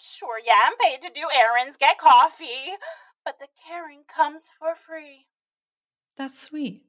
Sure, 0.00 0.38
yeah, 0.44 0.60
I'm 0.64 0.76
paid 0.78 1.02
to 1.02 1.12
do 1.14 1.28
errands, 1.36 1.76
get 1.76 1.98
coffee, 1.98 2.74
but 3.24 3.38
the 3.38 3.48
caring 3.68 4.04
comes 4.08 4.48
for 4.58 4.74
free. 4.74 5.27
That's 6.18 6.38
sweet. 6.38 6.82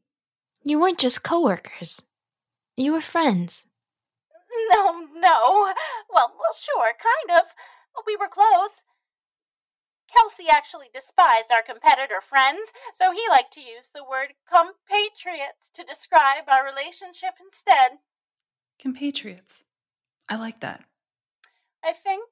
You 0.64 0.80
weren't 0.80 0.98
just 0.98 1.24
coworkers. 1.24 2.02
You 2.76 2.94
were 2.94 3.02
friends. 3.02 3.68
No, 4.72 5.06
no. 5.14 5.74
Well, 6.10 6.34
well, 6.34 6.54
sure, 6.60 6.94
kind 6.94 7.40
of. 7.40 7.54
We 8.08 8.16
were 8.16 8.28
close. 8.28 8.84
Kelsey 10.12 10.46
actually 10.52 10.88
despised 10.92 11.52
our 11.52 11.62
competitor 11.62 12.20
friends, 12.20 12.74
so 12.94 13.12
he 13.12 13.22
liked 13.30 13.54
to 13.54 13.62
use 13.62 13.90
the 13.94 14.04
word 14.04 14.34
compatriots 14.50 15.70
to 15.76 15.84
describe 15.84 16.46
our 16.48 16.66
relationship 16.66 17.36
instead. 17.40 18.00
Compatriots. 18.80 19.64
I 20.28 20.38
like 20.38 20.62
that. 20.62 20.84
I 21.84 21.94
think. 21.94 22.26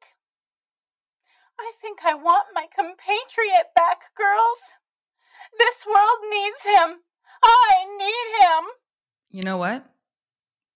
I 1.60 1.72
think 1.80 2.00
I 2.04 2.16
want 2.16 2.48
my 2.56 2.66
compatriot 2.76 3.76
back, 3.76 4.16
girls. 4.16 4.74
This 5.58 5.86
world 5.86 6.20
needs 6.30 6.66
him. 6.66 7.00
I 7.44 7.86
need 7.98 8.28
him. 8.42 8.64
You 9.32 9.44
know 9.44 9.58
what? 9.58 9.86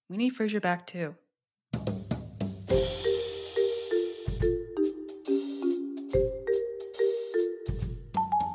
We 0.10 0.18
need 0.18 0.34
Frasier 0.34 0.62
back 0.62 0.86
too. 0.86 1.16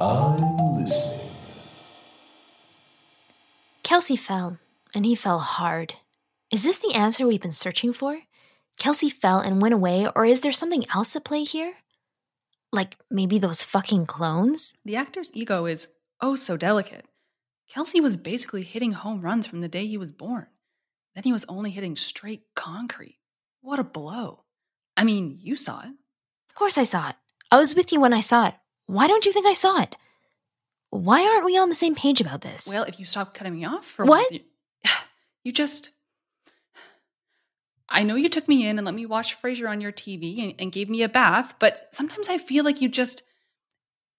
I'm 0.00 0.74
listening. 0.74 1.30
Kelsey 3.82 4.16
fell, 4.16 4.58
and 4.94 5.06
he 5.06 5.14
fell 5.14 5.38
hard. 5.38 5.94
Is 6.52 6.64
this 6.64 6.78
the 6.78 6.94
answer 6.94 7.26
we've 7.26 7.40
been 7.40 7.52
searching 7.52 7.92
for? 7.92 8.20
Kelsey 8.78 9.08
fell 9.08 9.40
and 9.40 9.62
went 9.62 9.74
away, 9.74 10.06
or 10.14 10.26
is 10.26 10.42
there 10.42 10.52
something 10.52 10.84
else 10.94 11.16
at 11.16 11.24
play 11.24 11.42
here? 11.42 11.74
Like 12.72 12.96
maybe 13.10 13.38
those 13.38 13.64
fucking 13.64 14.06
clones? 14.06 14.74
The 14.84 14.96
actor's 14.96 15.30
ego 15.32 15.66
is 15.66 15.88
oh 16.20 16.36
so 16.36 16.56
delicate. 16.56 17.06
Kelsey 17.68 18.00
was 18.00 18.16
basically 18.16 18.62
hitting 18.62 18.92
home 18.92 19.20
runs 19.20 19.46
from 19.46 19.60
the 19.60 19.68
day 19.68 19.86
he 19.86 19.98
was 19.98 20.12
born. 20.12 20.46
Then 21.14 21.24
he 21.24 21.32
was 21.32 21.44
only 21.48 21.70
hitting 21.70 21.96
straight 21.96 22.42
concrete. 22.54 23.18
What 23.60 23.80
a 23.80 23.84
blow. 23.84 24.44
I 24.96 25.04
mean, 25.04 25.38
you 25.40 25.56
saw 25.56 25.80
it. 25.80 25.88
Of 26.48 26.54
course 26.54 26.78
I 26.78 26.84
saw 26.84 27.10
it. 27.10 27.16
I 27.50 27.58
was 27.58 27.74
with 27.74 27.92
you 27.92 28.00
when 28.00 28.14
I 28.14 28.20
saw 28.20 28.48
it. 28.48 28.54
Why 28.86 29.06
don't 29.08 29.26
you 29.26 29.32
think 29.32 29.46
I 29.46 29.52
saw 29.52 29.82
it? 29.82 29.94
Why 30.90 31.26
aren't 31.26 31.44
we 31.44 31.58
on 31.58 31.68
the 31.68 31.74
same 31.74 31.94
page 31.94 32.20
about 32.20 32.40
this? 32.40 32.68
Well, 32.70 32.84
if 32.84 32.98
you 32.98 33.06
stop 33.06 33.34
cutting 33.34 33.54
me 33.54 33.64
off 33.64 33.84
for 33.84 34.04
What? 34.04 34.30
You, 34.32 34.40
you 35.44 35.52
just. 35.52 35.90
I 37.88 38.02
know 38.02 38.16
you 38.16 38.28
took 38.28 38.48
me 38.48 38.66
in 38.66 38.78
and 38.78 38.84
let 38.84 38.94
me 38.94 39.06
watch 39.06 39.40
Frasier 39.40 39.68
on 39.68 39.80
your 39.80 39.92
TV 39.92 40.42
and, 40.42 40.54
and 40.58 40.72
gave 40.72 40.90
me 40.90 41.02
a 41.02 41.08
bath, 41.08 41.54
but 41.58 41.88
sometimes 41.92 42.28
I 42.28 42.38
feel 42.38 42.64
like 42.64 42.80
you 42.80 42.88
just. 42.88 43.22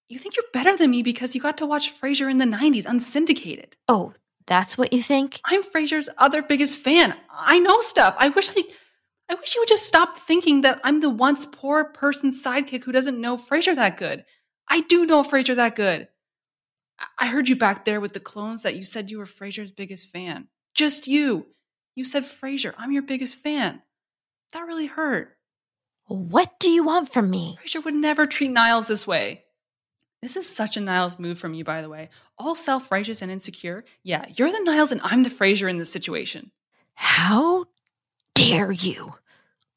You 0.09 0.17
think 0.19 0.35
you're 0.35 0.45
better 0.53 0.77
than 0.77 0.91
me 0.91 1.03
because 1.03 1.35
you 1.35 1.41
got 1.41 1.57
to 1.57 1.65
watch 1.65 1.91
Frasier 1.91 2.29
in 2.31 2.37
the 2.37 2.45
90s 2.45 2.85
unsyndicated. 2.85 3.75
oh, 3.87 4.13
that's 4.45 4.77
what 4.77 4.93
you 4.93 5.01
think? 5.01 5.41
I'm 5.43 5.61
Frasier's 5.61 6.07
other 6.17 6.41
biggest 6.41 6.79
fan. 6.79 7.13
I 7.29 7.59
know 7.59 7.81
stuff. 7.81 8.15
I 8.17 8.29
wish 8.29 8.47
I 8.49 8.63
I 9.29 9.35
wish 9.35 9.53
you 9.53 9.59
would 9.61 9.67
just 9.67 9.85
stop 9.85 10.17
thinking 10.17 10.61
that 10.61 10.79
I'm 10.85 11.01
the 11.01 11.09
once 11.09 11.45
poor 11.45 11.83
person's 11.83 12.41
sidekick 12.41 12.85
who 12.85 12.93
doesn't 12.93 13.19
know 13.19 13.35
Frasier 13.35 13.75
that 13.75 13.97
good. 13.97 14.23
I 14.69 14.81
do 14.81 15.05
know 15.05 15.21
Frasier 15.23 15.57
that 15.57 15.75
good. 15.75 16.07
I- 16.97 17.07
I 17.19 17.27
heard 17.27 17.49
you 17.49 17.57
back 17.57 17.83
there 17.83 17.99
with 17.99 18.13
the 18.13 18.21
clones 18.21 18.61
that 18.61 18.75
you 18.77 18.85
said 18.85 19.11
you 19.11 19.17
were 19.17 19.25
Frasier's 19.25 19.71
biggest 19.71 20.09
fan. 20.13 20.47
Just 20.73 21.07
you. 21.07 21.47
You 21.95 22.05
said 22.05 22.23
Frasier, 22.23 22.73
I'm 22.77 22.93
your 22.93 23.01
biggest 23.03 23.35
fan. 23.35 23.81
That 24.53 24.61
really 24.65 24.85
hurt. 24.85 25.35
What 26.05 26.57
do 26.61 26.69
you 26.69 26.85
want 26.85 27.11
from 27.11 27.29
me? 27.29 27.57
Frasier 27.61 27.83
would 27.83 27.95
never 27.95 28.25
treat 28.25 28.51
Niles 28.51 28.87
this 28.87 29.05
way. 29.05 29.43
This 30.21 30.35
is 30.35 30.49
such 30.49 30.77
a 30.77 30.81
Niles 30.81 31.19
move 31.19 31.37
from 31.37 31.53
you, 31.53 31.63
by 31.63 31.81
the 31.81 31.89
way. 31.89 32.09
All 32.37 32.55
self 32.55 32.91
righteous 32.91 33.21
and 33.21 33.31
insecure. 33.31 33.85
Yeah, 34.03 34.25
you're 34.35 34.51
the 34.51 34.63
Niles 34.63 34.91
and 34.91 35.01
I'm 35.03 35.23
the 35.23 35.29
Frasier 35.29 35.69
in 35.69 35.77
this 35.77 35.91
situation. 35.91 36.51
How 36.95 37.65
dare 38.33 38.71
you? 38.71 39.11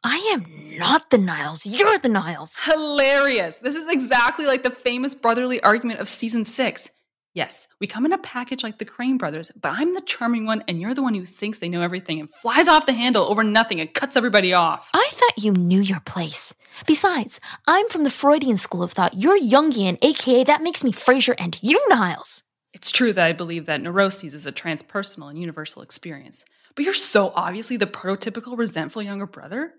I 0.03 0.17
am 0.33 0.79
not 0.79 1.11
the 1.11 1.19
Niles. 1.19 1.67
You're 1.67 1.99
the 1.99 2.09
Niles. 2.09 2.59
Hilarious. 2.65 3.59
This 3.59 3.77
is 3.77 3.89
exactly 3.91 4.47
like 4.47 4.63
the 4.63 4.71
famous 4.71 5.15
brotherly 5.15 5.63
argument 5.63 6.01
of 6.01 6.09
season 6.09 6.47
six. 6.47 6.91
Yes, 7.33 7.69
we 7.79 7.87
come 7.87 8.05
in 8.05 8.13
a 8.13 8.19
package 8.19 8.65
like 8.65 8.79
the 8.79 8.85
Crane 8.85 9.17
brothers, 9.17 9.53
but 9.61 9.73
I'm 9.73 9.95
the 9.95 10.01
charming 10.01 10.47
one 10.47 10.65
and 10.67 10.81
you're 10.81 10.95
the 10.95 11.03
one 11.03 11.15
who 11.15 11.25
thinks 11.25 11.59
they 11.59 11.69
know 11.69 11.81
everything 11.81 12.19
and 12.19 12.29
flies 12.29 12.67
off 12.67 12.87
the 12.87 12.93
handle 12.93 13.25
over 13.31 13.45
nothing 13.45 13.81
and 13.81 13.95
cuts 13.95 14.17
everybody 14.17 14.53
off. 14.53 14.91
I 14.95 15.09
thought 15.13 15.45
you 15.45 15.53
knew 15.53 15.81
your 15.81 16.01
place. 16.01 16.53
Besides, 16.89 17.41
I'm 17.69 17.89
from 17.89 18.03
the 18.03 18.11
Freudian 18.11 18.57
school 18.57 18.83
of 18.83 18.91
thought. 18.91 19.15
You're 19.15 19.39
Jungian, 19.39 19.99
aka 20.03 20.43
that 20.43 20.63
makes 20.63 20.83
me 20.83 20.91
Frasier 20.91 21.37
and 21.39 21.57
you 21.63 21.81
Niles. 21.89 22.43
It's 22.73 22.91
true 22.91 23.13
that 23.13 23.27
I 23.27 23.33
believe 23.33 23.67
that 23.67 23.81
neuroses 23.81 24.35
is 24.35 24.47
a 24.47 24.53
transpersonal 24.53 25.31
and 25.31 25.39
universal 25.39 25.83
experience, 25.83 26.45
but 26.75 26.85
you're 26.85 26.95
so 26.95 27.33
obviously 27.37 27.77
the 27.77 27.87
prototypical 27.87 28.59
resentful 28.59 29.03
younger 29.03 29.27
brother. 29.27 29.75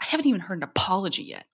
I 0.00 0.06
haven't 0.06 0.26
even 0.26 0.40
heard 0.40 0.58
an 0.58 0.64
apology 0.64 1.22
yet. 1.22 1.46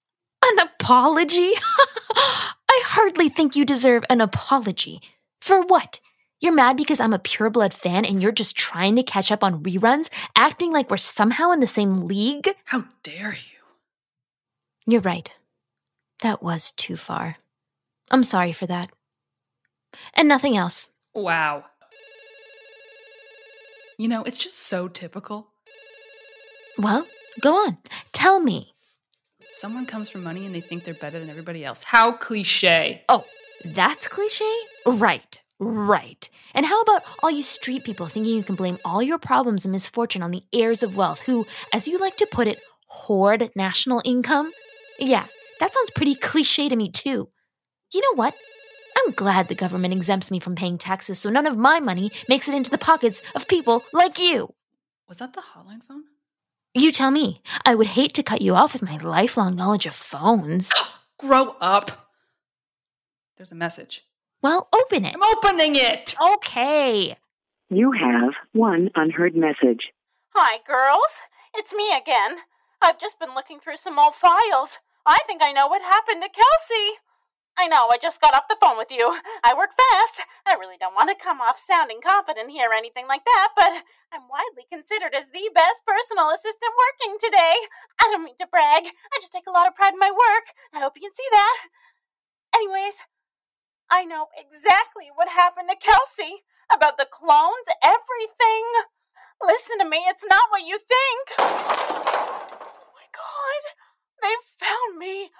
An 0.42 0.66
apology? 0.80 1.52
I 2.14 2.82
hardly 2.86 3.28
think 3.28 3.54
you 3.54 3.66
deserve 3.66 4.04
an 4.08 4.22
apology. 4.22 5.02
For 5.42 5.60
what? 5.60 5.98
You're 6.40 6.52
mad 6.52 6.76
because 6.76 7.00
I'm 7.00 7.12
a 7.12 7.18
pureblood 7.18 7.72
fan 7.72 8.04
and 8.04 8.22
you're 8.22 8.30
just 8.30 8.56
trying 8.56 8.94
to 8.94 9.02
catch 9.02 9.32
up 9.32 9.42
on 9.42 9.64
reruns, 9.64 10.08
acting 10.38 10.72
like 10.72 10.88
we're 10.88 10.98
somehow 10.98 11.50
in 11.50 11.58
the 11.58 11.66
same 11.66 12.06
league? 12.06 12.48
How 12.64 12.84
dare 13.02 13.32
you? 13.34 13.58
You're 14.86 15.00
right. 15.00 15.34
That 16.20 16.44
was 16.44 16.70
too 16.70 16.94
far. 16.94 17.38
I'm 18.08 18.22
sorry 18.22 18.52
for 18.52 18.66
that. 18.66 18.90
And 20.14 20.28
nothing 20.28 20.56
else. 20.56 20.92
Wow. 21.12 21.64
You 23.98 24.06
know, 24.06 24.22
it's 24.22 24.38
just 24.38 24.60
so 24.60 24.86
typical. 24.86 25.48
Well, 26.78 27.04
go 27.40 27.66
on. 27.66 27.78
Tell 28.12 28.38
me. 28.38 28.74
Someone 29.50 29.86
comes 29.86 30.08
from 30.08 30.22
money 30.22 30.46
and 30.46 30.54
they 30.54 30.60
think 30.60 30.84
they're 30.84 30.94
better 30.94 31.18
than 31.18 31.30
everybody 31.30 31.64
else. 31.64 31.82
How 31.82 32.12
cliche. 32.12 33.02
Oh, 33.08 33.24
that's 33.64 34.06
cliche? 34.06 34.44
Right, 34.86 35.40
right. 35.58 36.28
And 36.54 36.66
how 36.66 36.80
about 36.82 37.02
all 37.22 37.30
you 37.30 37.42
street 37.42 37.84
people 37.84 38.06
thinking 38.06 38.36
you 38.36 38.42
can 38.42 38.56
blame 38.56 38.78
all 38.84 39.02
your 39.02 39.18
problems 39.18 39.64
and 39.64 39.72
misfortune 39.72 40.22
on 40.22 40.30
the 40.30 40.42
heirs 40.52 40.82
of 40.82 40.96
wealth 40.96 41.20
who, 41.20 41.46
as 41.72 41.88
you 41.88 41.98
like 41.98 42.16
to 42.16 42.26
put 42.30 42.46
it, 42.46 42.60
hoard 42.86 43.50
national 43.56 44.02
income? 44.04 44.50
Yeah, 44.98 45.26
that 45.60 45.72
sounds 45.72 45.90
pretty 45.90 46.14
cliche 46.14 46.68
to 46.68 46.76
me, 46.76 46.90
too. 46.90 47.28
You 47.92 48.00
know 48.00 48.14
what? 48.14 48.34
I'm 48.98 49.12
glad 49.12 49.48
the 49.48 49.54
government 49.54 49.94
exempts 49.94 50.30
me 50.30 50.38
from 50.38 50.54
paying 50.54 50.78
taxes 50.78 51.18
so 51.18 51.30
none 51.30 51.46
of 51.46 51.56
my 51.56 51.80
money 51.80 52.10
makes 52.28 52.48
it 52.48 52.54
into 52.54 52.70
the 52.70 52.78
pockets 52.78 53.22
of 53.34 53.48
people 53.48 53.82
like 53.92 54.18
you. 54.18 54.54
Was 55.08 55.18
that 55.18 55.32
the 55.32 55.40
hotline 55.40 55.82
phone? 55.82 56.04
You 56.74 56.90
tell 56.90 57.10
me. 57.10 57.42
I 57.66 57.74
would 57.74 57.88
hate 57.88 58.14
to 58.14 58.22
cut 58.22 58.40
you 58.40 58.54
off 58.54 58.72
with 58.72 58.82
my 58.82 58.96
lifelong 58.98 59.56
knowledge 59.56 59.86
of 59.86 59.94
phones. 59.94 60.72
Grow 61.18 61.54
up. 61.60 62.08
There's 63.36 63.52
a 63.52 63.56
message. 63.56 64.04
Well, 64.42 64.68
open 64.74 65.04
it. 65.04 65.14
I'm 65.14 65.22
opening 65.22 65.76
it. 65.76 66.16
Okay. 66.34 67.16
You 67.70 67.92
have 67.92 68.34
one 68.52 68.90
unheard 68.96 69.36
message. 69.36 69.92
Hi, 70.34 70.58
girls. 70.66 71.22
It's 71.54 71.72
me 71.72 71.94
again. 71.96 72.38
I've 72.80 72.98
just 72.98 73.20
been 73.20 73.34
looking 73.34 73.60
through 73.60 73.76
some 73.76 73.98
old 73.98 74.14
files. 74.14 74.80
I 75.06 75.20
think 75.26 75.42
I 75.42 75.52
know 75.52 75.68
what 75.68 75.82
happened 75.82 76.22
to 76.22 76.28
Kelsey. 76.28 76.98
I 77.56 77.68
know, 77.68 77.88
I 77.92 77.98
just 78.00 78.20
got 78.20 78.34
off 78.34 78.48
the 78.48 78.56
phone 78.58 78.78
with 78.78 78.90
you. 78.90 79.14
I 79.44 79.54
work 79.54 79.70
fast. 79.76 80.24
I 80.46 80.54
really 80.54 80.80
don't 80.80 80.94
want 80.96 81.12
to 81.12 81.22
come 81.22 81.40
off 81.40 81.58
sounding 81.60 82.00
confident 82.00 82.50
here 82.50 82.70
or 82.70 82.74
anything 82.74 83.06
like 83.06 83.24
that, 83.24 83.48
but 83.54 83.84
I'm 84.10 84.26
widely 84.26 84.64
considered 84.72 85.14
as 85.14 85.28
the 85.28 85.52
best 85.54 85.84
personal 85.86 86.32
assistant 86.32 86.72
working 86.74 87.20
today. 87.20 87.54
I 88.00 88.08
don't 88.10 88.24
mean 88.24 88.40
to 88.40 88.48
brag. 88.50 88.88
I 88.88 89.20
just 89.20 89.32
take 89.32 89.46
a 89.46 89.52
lot 89.54 89.68
of 89.68 89.76
pride 89.76 89.92
in 89.92 90.00
my 90.00 90.10
work. 90.10 90.50
I 90.72 90.80
hope 90.80 90.96
you 90.96 91.04
can 91.04 91.14
see 91.14 91.28
that. 91.30 91.56
Anyways, 92.56 93.04
I 93.90 94.04
know 94.04 94.28
exactly 94.36 95.10
what 95.14 95.28
happened 95.28 95.68
to 95.70 95.76
Kelsey 95.76 96.44
about 96.72 96.96
the 96.96 97.06
clones, 97.10 97.68
everything. 97.82 98.64
Listen 99.42 99.78
to 99.78 99.88
me, 99.88 99.98
it's 100.08 100.24
not 100.28 100.50
what 100.50 100.62
you 100.66 100.78
think. 100.78 101.24
Oh 101.38 102.90
my 102.94 103.08
god, 103.12 103.62
they 104.22 104.34
found 104.58 104.98
me. 104.98 105.30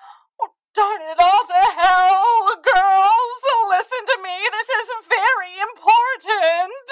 Oh, 0.41 0.53
darn 0.75 1.01
it 1.03 1.19
all 1.21 1.45
to 1.49 1.63
hell. 1.79 2.57
Girls, 2.61 3.41
listen 3.71 4.03
to 4.07 4.19
me. 4.23 4.37
This 4.51 4.69
is 4.69 4.89
very 5.09 5.55
important. 5.59 6.87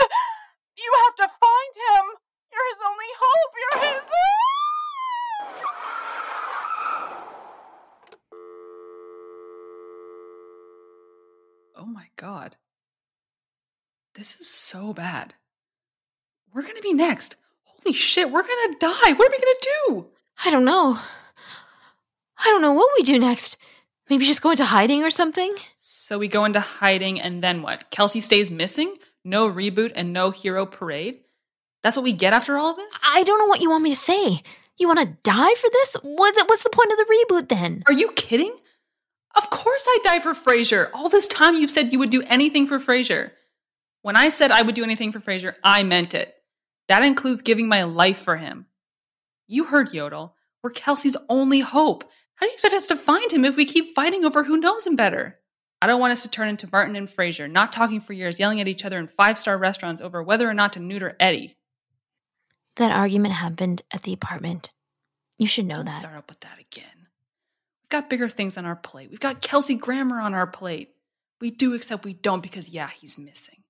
You 0.78 0.90
have 1.04 1.16
to 1.16 1.28
find 1.28 1.72
him. 1.76 2.04
You're 2.52 2.68
his 2.72 2.82
only 2.86 3.12
hope. 3.20 3.52
You're 3.58 3.94
his. 3.94 4.04
Oh 11.80 11.86
my 11.86 12.08
god. 12.16 12.56
This 14.14 14.38
is 14.38 14.46
so 14.46 14.92
bad. 14.92 15.32
We're 16.52 16.60
gonna 16.60 16.82
be 16.82 16.92
next. 16.92 17.36
Holy 17.64 17.94
shit, 17.94 18.30
we're 18.30 18.42
gonna 18.42 18.76
die. 18.78 19.12
What 19.14 19.26
are 19.26 19.30
we 19.30 19.38
gonna 19.38 19.96
do? 20.02 20.06
I 20.44 20.50
don't 20.50 20.66
know. 20.66 20.98
I 22.38 22.44
don't 22.44 22.60
know 22.60 22.74
what 22.74 22.90
we 22.98 23.02
do 23.02 23.18
next. 23.18 23.56
Maybe 24.10 24.26
just 24.26 24.42
go 24.42 24.50
into 24.50 24.66
hiding 24.66 25.04
or 25.04 25.10
something? 25.10 25.54
So 25.78 26.18
we 26.18 26.28
go 26.28 26.44
into 26.44 26.60
hiding 26.60 27.18
and 27.18 27.42
then 27.42 27.62
what? 27.62 27.90
Kelsey 27.90 28.20
stays 28.20 28.50
missing? 28.50 28.96
No 29.24 29.50
reboot 29.50 29.92
and 29.94 30.12
no 30.12 30.32
hero 30.32 30.66
parade? 30.66 31.20
That's 31.82 31.96
what 31.96 32.04
we 32.04 32.12
get 32.12 32.34
after 32.34 32.58
all 32.58 32.72
of 32.72 32.76
this? 32.76 33.00
I 33.06 33.22
don't 33.22 33.38
know 33.38 33.46
what 33.46 33.62
you 33.62 33.70
want 33.70 33.84
me 33.84 33.90
to 33.90 33.96
say. 33.96 34.42
You 34.76 34.86
want 34.86 35.00
to 35.00 35.16
die 35.22 35.54
for 35.54 35.70
this? 35.72 35.96
What, 36.02 36.34
what's 36.46 36.62
the 36.62 36.68
point 36.68 36.92
of 36.92 36.98
the 36.98 37.24
reboot 37.30 37.48
then? 37.48 37.84
Are 37.86 37.94
you 37.94 38.12
kidding? 38.12 38.54
Of 39.36 39.50
course 39.50 39.86
I'd 39.88 40.02
die 40.02 40.18
for 40.20 40.32
Frasier. 40.32 40.90
All 40.92 41.08
this 41.08 41.28
time 41.28 41.54
you've 41.54 41.70
said 41.70 41.92
you 41.92 41.98
would 41.98 42.10
do 42.10 42.22
anything 42.22 42.66
for 42.66 42.78
Frasier. 42.78 43.30
When 44.02 44.16
I 44.16 44.28
said 44.28 44.50
I 44.50 44.62
would 44.62 44.74
do 44.74 44.84
anything 44.84 45.12
for 45.12 45.20
Frasier, 45.20 45.54
I 45.62 45.82
meant 45.82 46.14
it. 46.14 46.34
That 46.88 47.04
includes 47.04 47.42
giving 47.42 47.68
my 47.68 47.84
life 47.84 48.18
for 48.18 48.36
him. 48.36 48.66
You 49.46 49.64
heard 49.64 49.92
Yodel. 49.92 50.34
We're 50.62 50.70
Kelsey's 50.70 51.16
only 51.28 51.60
hope. 51.60 52.04
How 52.34 52.46
do 52.46 52.50
you 52.50 52.54
expect 52.54 52.74
us 52.74 52.86
to 52.88 52.96
find 52.96 53.30
him 53.32 53.44
if 53.44 53.56
we 53.56 53.64
keep 53.64 53.94
fighting 53.94 54.24
over 54.24 54.44
who 54.44 54.56
knows 54.56 54.86
him 54.86 54.96
better? 54.96 55.38
I 55.82 55.86
don't 55.86 56.00
want 56.00 56.12
us 56.12 56.22
to 56.24 56.30
turn 56.30 56.48
into 56.48 56.68
Martin 56.70 56.96
and 56.96 57.08
Frasier, 57.08 57.50
not 57.50 57.72
talking 57.72 58.00
for 58.00 58.12
years, 58.12 58.38
yelling 58.38 58.60
at 58.60 58.68
each 58.68 58.84
other 58.84 58.98
in 58.98 59.06
five 59.06 59.38
star 59.38 59.56
restaurants 59.56 60.00
over 60.00 60.22
whether 60.22 60.48
or 60.48 60.54
not 60.54 60.72
to 60.74 60.80
neuter 60.80 61.16
Eddie. 61.20 61.56
That 62.76 62.92
argument 62.92 63.34
happened 63.34 63.82
at 63.92 64.02
the 64.02 64.12
apartment. 64.12 64.70
You 65.38 65.46
should 65.46 65.66
know 65.66 65.76
Don't 65.76 65.86
that. 65.86 66.00
start 66.00 66.16
up 66.16 66.28
with 66.28 66.40
that 66.40 66.58
again. 66.58 66.99
We've 67.90 68.02
got 68.02 68.08
bigger 68.08 68.28
things 68.28 68.56
on 68.56 68.66
our 68.66 68.76
plate. 68.76 69.10
We've 69.10 69.18
got 69.18 69.42
Kelsey 69.42 69.74
Grammer 69.74 70.20
on 70.20 70.32
our 70.32 70.46
plate. 70.46 70.94
We 71.40 71.50
do, 71.50 71.74
except 71.74 72.04
we 72.04 72.12
don't 72.12 72.40
because, 72.40 72.68
yeah, 72.68 72.88
he's 72.88 73.18
missing. 73.18 73.64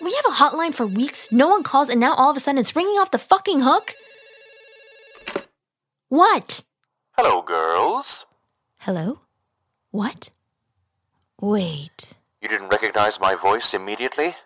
We 0.00 0.14
have 0.14 0.26
a 0.26 0.36
hotline 0.36 0.72
for 0.72 0.86
weeks, 0.86 1.32
no 1.32 1.48
one 1.48 1.64
calls, 1.64 1.88
and 1.88 1.98
now 1.98 2.14
all 2.14 2.30
of 2.30 2.36
a 2.36 2.40
sudden 2.40 2.60
it's 2.60 2.76
ringing 2.76 2.98
off 2.98 3.10
the 3.10 3.18
fucking 3.18 3.62
hook? 3.62 3.94
What? 6.08 6.62
Hello, 7.16 7.42
girls. 7.42 8.26
Hello? 8.78 9.22
What? 9.90 10.30
Wait. 11.40 12.14
You 12.40 12.48
didn't 12.48 12.68
recognize 12.68 13.18
my 13.18 13.34
voice 13.34 13.74
immediately? 13.74 14.36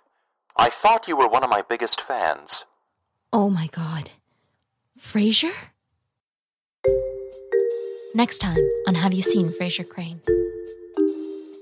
I 0.57 0.71
thought 0.71 1.07
you 1.07 1.19
were 1.19 1.29
one 1.29 1.45
of 1.45 1.51
my 1.51 1.61
biggest 1.61 2.01
fans. 2.01 2.65
Oh 3.31 3.51
my 3.51 3.67
god. 3.67 4.13
Frasier? 4.99 5.53
Next 8.15 8.39
time 8.39 8.59
on 8.89 8.97
Have 8.97 9.15
You 9.15 9.23
Seen 9.23 9.49
Frasier 9.49 9.89
Crane? 9.89 10.21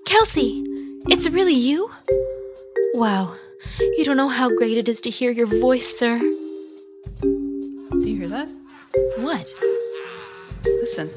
Kelsey, 0.07 0.63
it's 1.09 1.29
really 1.29 1.55
you? 1.55 1.91
Wow, 2.95 3.35
you 3.79 4.05
don't 4.05 4.17
know 4.17 4.29
how 4.29 4.49
great 4.49 4.79
it 4.79 4.89
is 4.89 5.03
to 5.03 5.11
hear 5.11 5.31
your 5.31 5.47
voice, 5.47 5.87
sir. 5.87 6.19
Do 7.21 8.09
you 8.09 8.17
hear 8.17 8.29
that? 8.29 8.49
What? 9.19 9.53
Listen. 10.65 11.11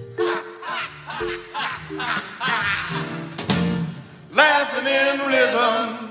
Laughing 4.36 4.88
in 4.88 5.20
rhythm. 5.26 6.10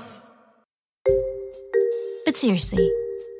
But 2.25 2.35
seriously, 2.35 2.89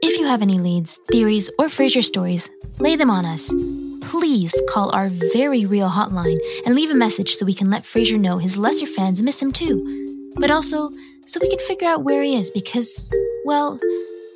if 0.02 0.18
you 0.18 0.26
have 0.26 0.42
any 0.42 0.60
leads, 0.60 0.98
theories, 1.12 1.50
or 1.60 1.68
Frasier 1.68 2.04
stories, 2.04 2.50
lay 2.80 2.96
them 2.96 3.10
on 3.10 3.26
us. 3.26 3.54
Please 4.02 4.56
call 4.70 4.94
our 4.96 5.10
very 5.34 5.66
real 5.66 5.90
hotline 5.90 6.38
and 6.66 6.74
leave 6.74 6.90
a 6.90 6.96
message 6.96 7.36
so 7.36 7.46
we 7.46 7.54
can 7.54 7.70
let 7.70 7.84
Frasier 7.84 8.20
know 8.20 8.38
his 8.38 8.58
lesser 8.58 8.86
fans 8.86 9.22
miss 9.22 9.42
him 9.42 9.52
too. 9.52 10.32
But 10.38 10.52
also, 10.52 10.90
so 11.26 11.40
we 11.42 11.50
can 11.50 11.60
figure 11.60 11.88
out 11.88 12.04
where 12.04 12.24
he 12.24 12.36
is 12.36 12.50
because, 12.50 13.08
well, 13.46 13.80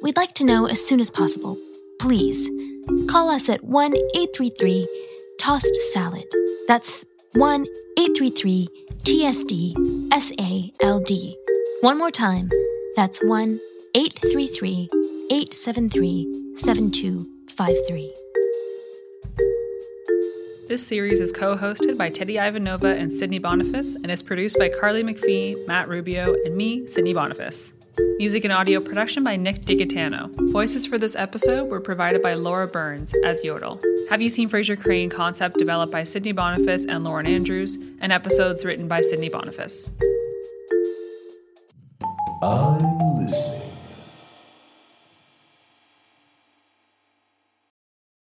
we'd 0.01 0.17
like 0.17 0.33
to 0.35 0.45
know 0.45 0.67
as 0.67 0.85
soon 0.85 0.99
as 0.99 1.09
possible. 1.09 1.57
Please, 1.99 2.49
call 3.09 3.29
us 3.29 3.49
at 3.49 3.63
1 3.63 3.93
833 3.93 4.87
Tossed 5.39 5.75
Salad. 5.93 6.25
That's 6.67 7.05
1 7.33 7.65
833 7.97 8.67
TSD 9.03 9.73
SALD. 10.11 11.35
One 11.81 11.97
more 11.97 12.11
time, 12.11 12.49
that's 12.95 13.23
1 13.23 13.59
833 13.95 14.89
873 15.31 16.53
7253. 16.55 18.13
This 20.67 20.85
series 20.85 21.19
is 21.19 21.31
co 21.31 21.55
hosted 21.55 21.97
by 21.97 22.09
Teddy 22.09 22.35
Ivanova 22.35 22.97
and 22.99 23.11
Sydney 23.11 23.39
Boniface 23.39 23.95
and 23.95 24.11
is 24.11 24.21
produced 24.21 24.57
by 24.59 24.69
Carly 24.69 25.01
McPhee, 25.01 25.55
Matt 25.67 25.87
Rubio, 25.87 26.35
and 26.45 26.55
me, 26.57 26.85
Sydney 26.87 27.13
Boniface. 27.13 27.73
Music 28.17 28.43
and 28.43 28.51
audio 28.51 28.81
production 28.81 29.23
by 29.23 29.35
Nick 29.37 29.61
DiGatano. 29.61 30.51
Voices 30.51 30.85
for 30.85 30.97
this 30.97 31.15
episode 31.15 31.69
were 31.69 31.79
provided 31.79 32.21
by 32.21 32.33
Laura 32.33 32.67
Burns 32.67 33.13
as 33.23 33.43
Yodel. 33.43 33.79
Have 34.09 34.21
You 34.21 34.29
Seen 34.29 34.49
Frasier 34.49 34.79
Crane 34.79 35.09
concept 35.09 35.57
developed 35.57 35.91
by 35.91 36.03
Sydney 36.03 36.33
Boniface 36.33 36.85
and 36.85 37.03
Lauren 37.03 37.27
Andrews, 37.27 37.77
and 38.01 38.11
episodes 38.11 38.65
written 38.65 38.87
by 38.87 39.01
Sydney 39.01 39.29
Boniface. 39.29 39.89
I'm 42.41 43.17
listening. 43.17 43.72